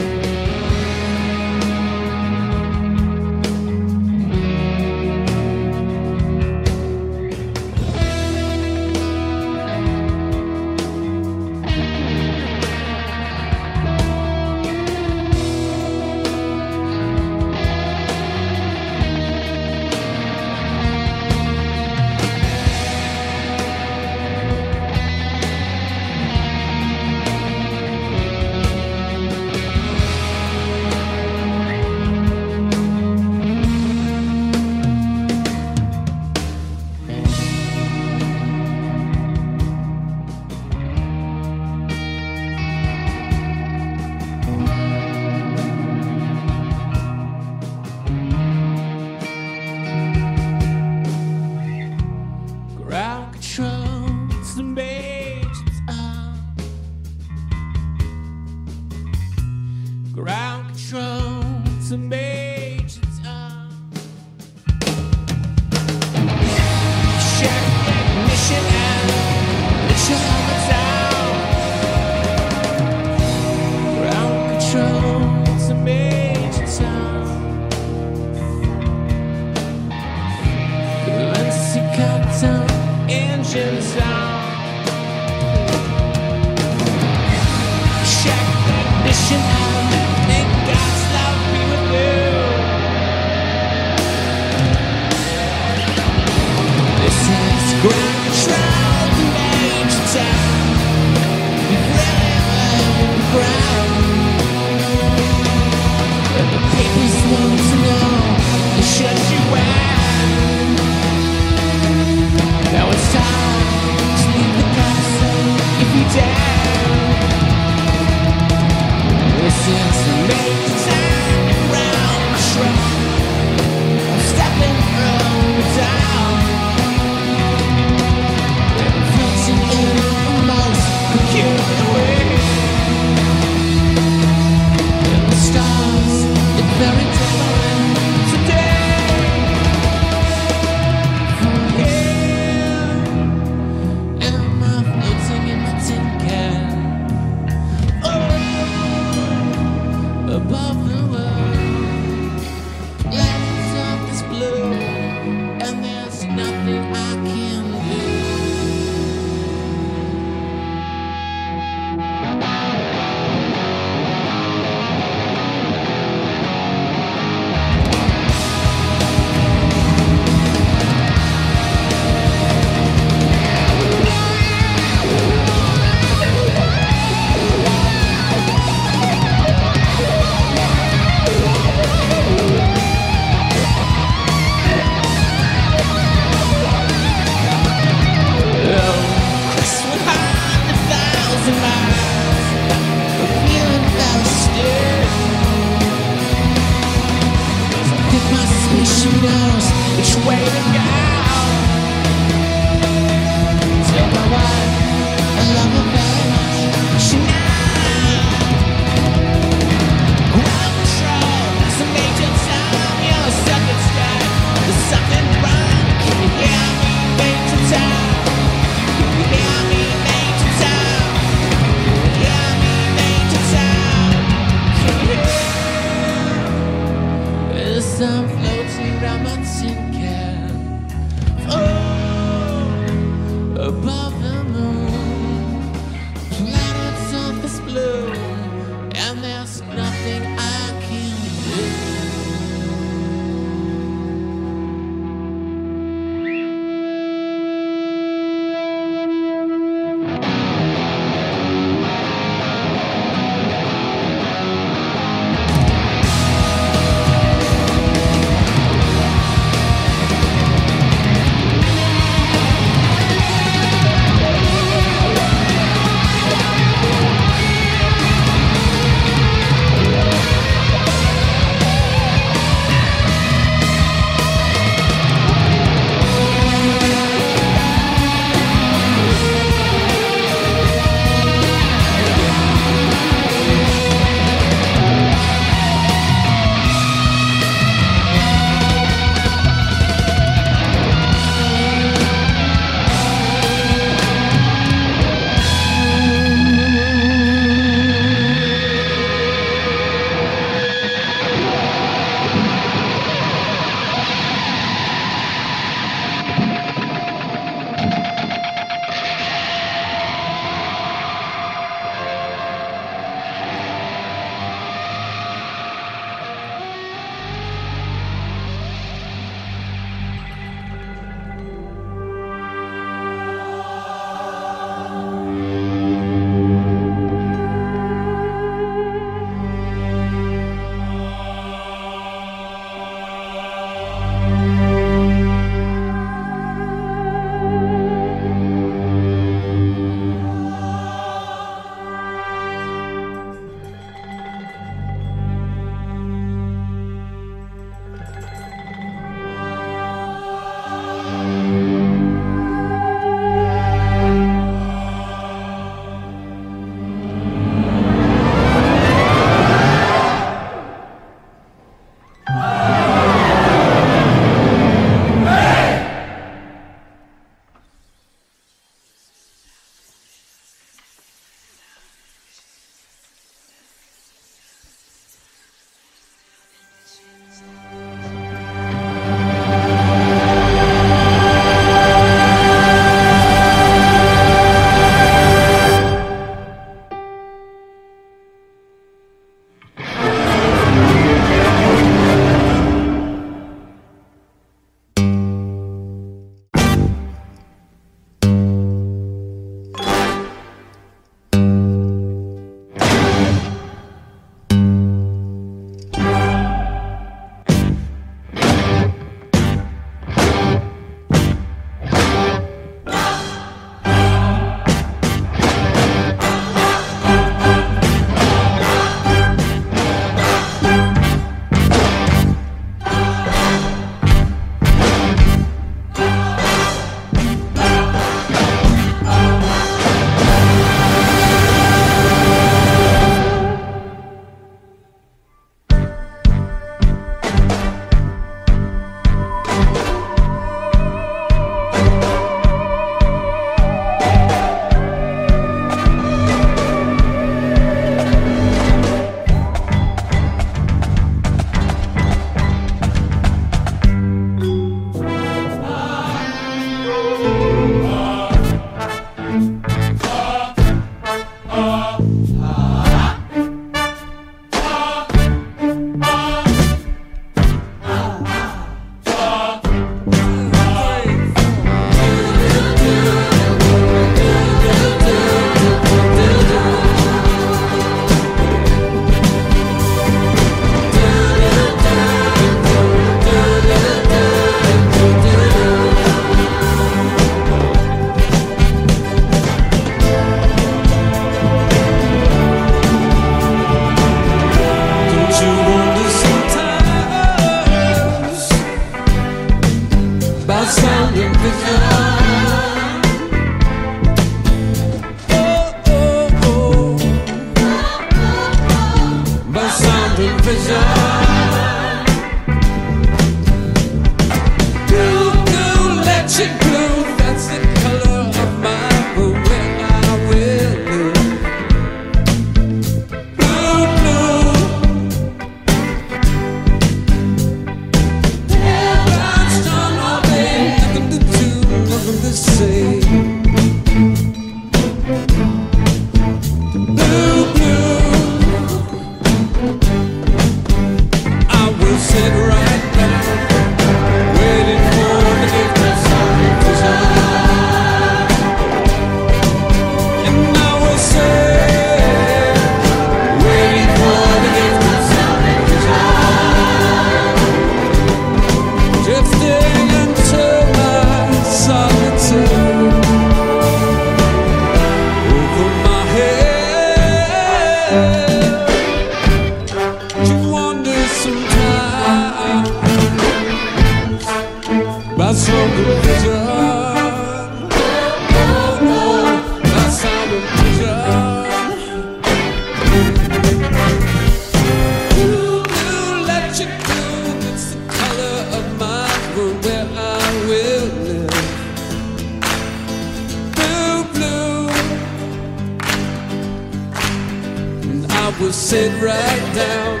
[598.40, 600.00] We'll sit right down,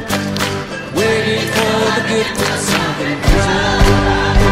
[0.92, 4.43] waiting for the gift of something.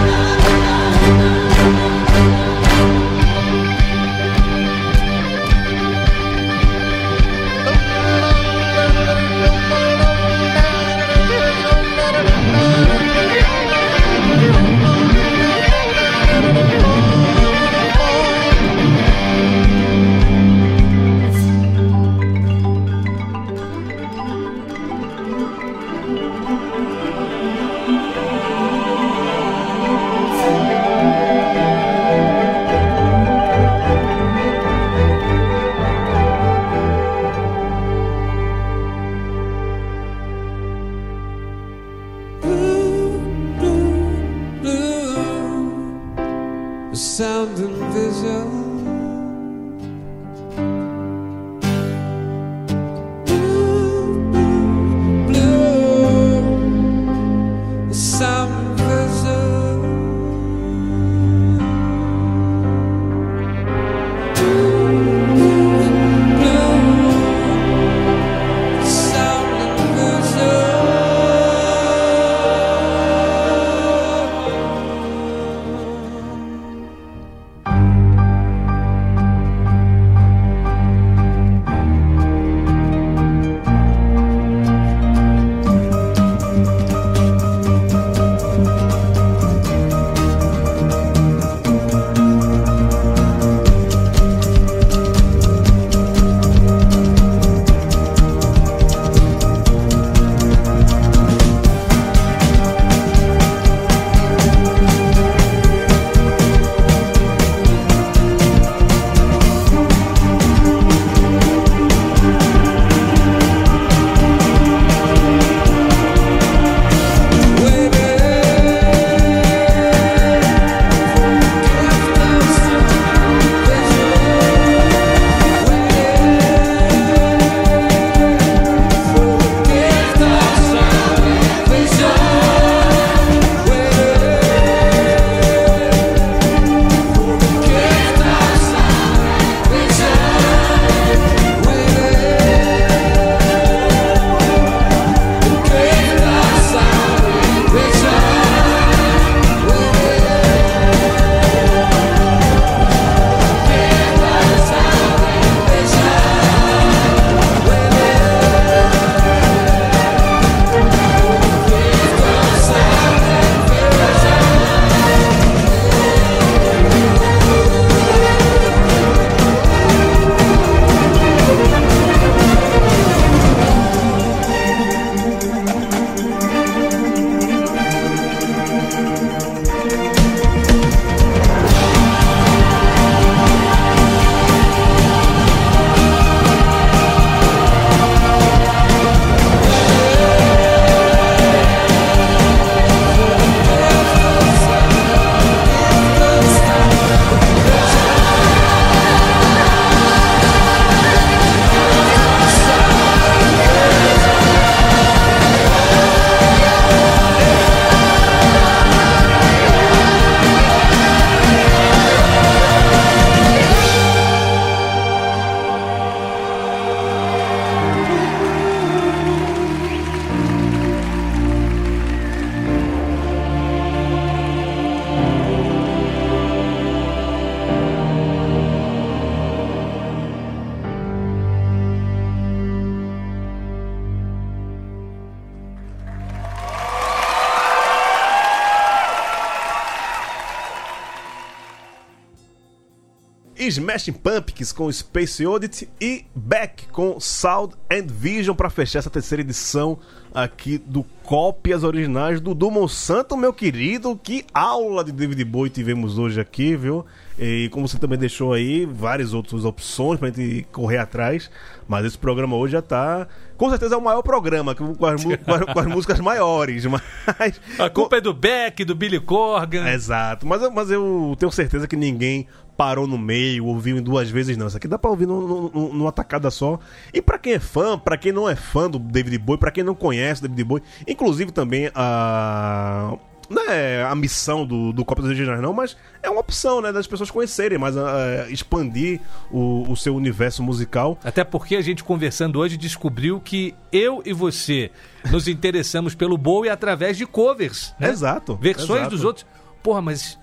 [243.93, 249.43] Smashing Pumpkins com Space Oddity e Beck com Sound and Vision para fechar essa terceira
[249.43, 249.98] edição
[250.35, 254.19] aqui do Cópias Originais do Du Monsanto, meu querido.
[254.23, 257.05] Que aula de David Bowie tivemos hoje aqui, viu?
[257.39, 261.51] E como você também deixou aí, várias outras opções pra gente correr atrás.
[261.86, 263.27] Mas esse programa hoje já tá.
[263.59, 266.85] Com certeza é o maior programa, com as, com as- músicas maiores.
[267.39, 267.60] Mas.
[267.78, 269.86] A culpa é do Beck, do Billy Corgan.
[269.90, 272.47] Exato, mas, mas eu tenho certeza que ninguém
[272.83, 274.67] parou no meio, ouviu em duas vezes, não.
[274.67, 276.81] Isso aqui dá pra ouvir num- num- numa tacada só.
[277.15, 279.85] E pra quem é fã, pra quem não é fã do David Bowie, pra quem
[279.85, 283.17] não conhece o David Bowie, inclusive também a.
[283.49, 286.91] Não é a missão do, do Copa dos Originais, não, mas é uma opção, né?
[286.91, 291.17] Das pessoas conhecerem, mas ah, expandir o, o seu universo musical.
[291.23, 294.91] Até porque a gente conversando hoje descobriu que eu e você
[295.31, 297.95] nos interessamos pelo Bowie através de covers.
[298.01, 298.09] Né?
[298.11, 298.57] Exato.
[298.57, 299.11] Versões exato.
[299.11, 299.47] dos outros.
[299.83, 300.39] Porra, mas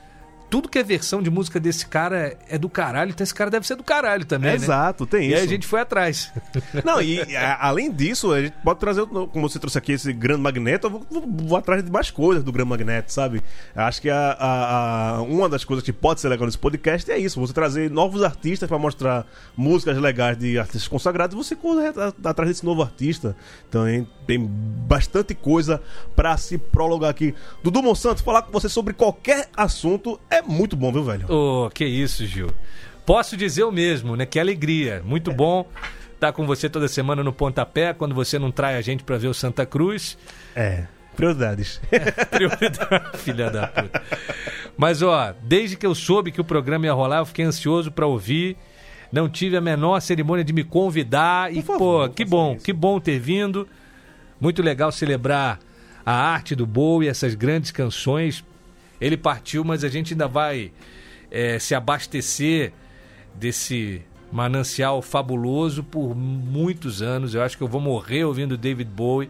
[0.50, 3.68] tudo que é versão de música desse cara é do caralho, então esse cara deve
[3.68, 4.56] ser do caralho também, né?
[4.56, 5.38] Exato, tem E isso.
[5.38, 6.32] aí a gente foi atrás.
[6.84, 10.42] Não, e a- além disso, a gente pode trazer, como você trouxe aqui esse Grande
[10.42, 13.42] Magneto, eu vou, vou- vou atrás de mais coisas do Grande Magneto, sabe?
[13.76, 17.18] Acho que a, a- a- uma das coisas que pode ser legal nesse podcast é
[17.18, 21.94] isso: você trazer novos artistas pra mostrar músicas legais de artistas consagrados e você correr
[22.24, 23.36] atrás desse novo artista.
[23.68, 25.82] Então hein, tem bastante coisa
[26.16, 27.34] pra se prologar aqui.
[27.64, 31.26] Dudu Monsanto, falar com você sobre qualquer assunto é muito bom, viu, velho?
[31.32, 32.50] Ô, que isso, Gil.
[33.06, 34.26] Posso dizer o mesmo, né?
[34.26, 35.02] Que alegria.
[35.06, 35.66] Muito bom
[36.14, 39.30] estar com você toda semana no Pontapé, quando você não trai a gente pra ver
[39.30, 40.18] o Santa Cruz.
[40.56, 40.84] É,
[41.16, 41.82] prioridades.
[42.30, 44.04] Prioridade, filha da puta.
[44.78, 48.06] Mas, ó, desde que eu soube que o programa ia rolar, eu fiquei ansioso pra
[48.06, 48.58] ouvir.
[49.12, 51.54] Não tive a menor cerimônia de me convidar.
[51.54, 52.66] E, favor, pô, que bom, isso.
[52.66, 53.68] que bom ter vindo.
[54.40, 55.60] Muito legal celebrar
[56.06, 58.44] a arte do Bowie, essas grandes canções.
[59.00, 60.72] Ele partiu, mas a gente ainda vai
[61.32, 62.74] eh, se abastecer
[63.36, 64.02] desse
[64.32, 67.34] manancial fabuloso por muitos anos.
[67.34, 69.30] Eu acho que eu vou morrer ouvindo David Bowie.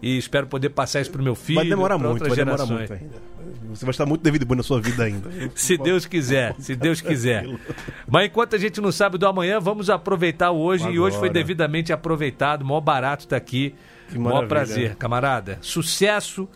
[0.00, 1.60] E espero poder passar isso pro meu filho.
[1.60, 3.32] vai demorar muito, vai demorar muito ainda.
[3.70, 5.30] Você vai estar muito David Bowie na sua vida ainda.
[5.54, 7.46] Se Deus quiser, se Deus quiser.
[8.08, 10.90] Mas enquanto a gente não sabe do amanhã, vamos aproveitar o hoje.
[10.90, 11.40] E hoje foi Agora.
[11.40, 12.64] devidamente aproveitado.
[12.64, 13.76] Mó barato tá aqui.
[14.08, 14.48] Que Mó maravilha.
[14.48, 15.58] prazer, camarada.
[15.60, 16.48] Sucesso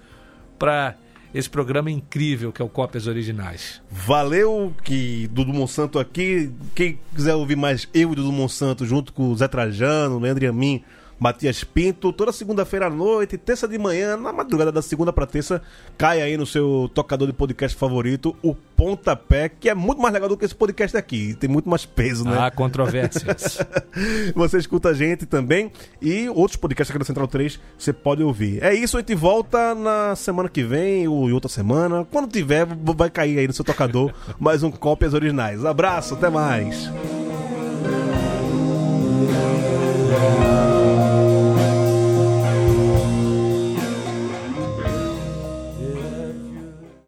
[0.59, 0.97] pra
[1.37, 3.83] esse programa incrível que é o Cópias Originais.
[3.91, 6.51] Valeu, que Dudu Monsanto aqui.
[6.75, 10.47] Quem quiser ouvir mais eu e Dudu Monsanto junto com o Zé Trajano, Leandro e
[10.47, 10.83] a mim,
[11.19, 15.63] Matias Pinto, toda segunda-feira à noite, terça de manhã, na madrugada da segunda pra terça,
[15.97, 20.29] cai aí no seu tocador de podcast favorito, o Pontapé, que é muito mais legal
[20.29, 21.35] do que esse podcast aqui.
[21.35, 22.39] Tem muito mais peso, né?
[22.39, 23.59] Há controvérsias.
[24.37, 28.63] Você escuta a gente também e outros podcasts aqui da Central 3 você pode ouvir.
[28.63, 32.07] É isso, a gente volta na semana que vem ou em outra semana.
[32.11, 35.65] Quando tiver, vai cair aí no seu tocador mais um Cópias Originais.
[35.65, 36.91] Abraço, até mais.